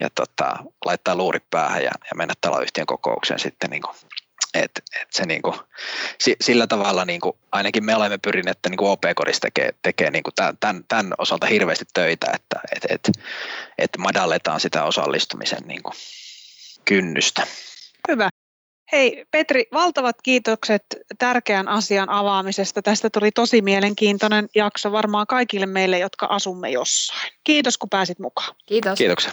ja 0.00 0.08
tota, 0.14 0.56
laittaa 0.84 1.16
luurit 1.16 1.50
päähän 1.50 1.84
ja, 1.84 1.90
ja 1.90 2.16
mennä 2.16 2.34
taloyhtiön 2.40 2.86
kokoukseen 2.86 3.40
sitten 3.40 3.70
niin 3.70 3.82
kuin, 3.82 3.96
et, 4.54 4.70
et 5.00 5.08
se 5.10 5.26
niin 5.26 5.42
kuin, 5.42 5.54
si, 6.20 6.36
sillä 6.40 6.66
tavalla 6.66 7.04
niin 7.04 7.20
kuin, 7.20 7.32
ainakin 7.52 7.84
me 7.84 7.96
olemme 7.96 8.18
pyrineet, 8.18 8.56
että 8.56 8.68
niin 8.68 8.80
OP-kodissa 8.80 9.40
tekee, 9.40 9.70
tekee 9.82 10.10
kuin 10.10 10.34
tämän, 10.34 10.56
tämän, 10.60 10.84
tämän, 10.88 11.14
osalta 11.18 11.46
hirveästi 11.46 11.84
töitä, 11.94 12.26
että 12.34 12.60
et, 12.76 12.84
et, 12.90 13.10
et 13.78 13.90
madalletaan 13.98 14.60
sitä 14.60 14.84
osallistumisen 14.84 15.62
niin 15.66 15.82
kuin, 15.82 15.94
kynnystä. 16.84 17.46
Hyvä. 18.08 18.28
Hei 18.92 19.24
Petri, 19.30 19.64
valtavat 19.72 20.16
kiitokset 20.22 20.82
tärkeän 21.18 21.68
asian 21.68 22.10
avaamisesta. 22.10 22.82
Tästä 22.82 23.10
tuli 23.10 23.30
tosi 23.30 23.62
mielenkiintoinen 23.62 24.48
jakso 24.54 24.92
varmaan 24.92 25.26
kaikille 25.26 25.66
meille, 25.66 25.98
jotka 25.98 26.26
asumme 26.26 26.70
jossain. 26.70 27.32
Kiitos 27.44 27.78
kun 27.78 27.88
pääsit 27.90 28.18
mukaan. 28.18 28.54
Kiitos. 28.66 28.98
Kiitoksia. 28.98 29.32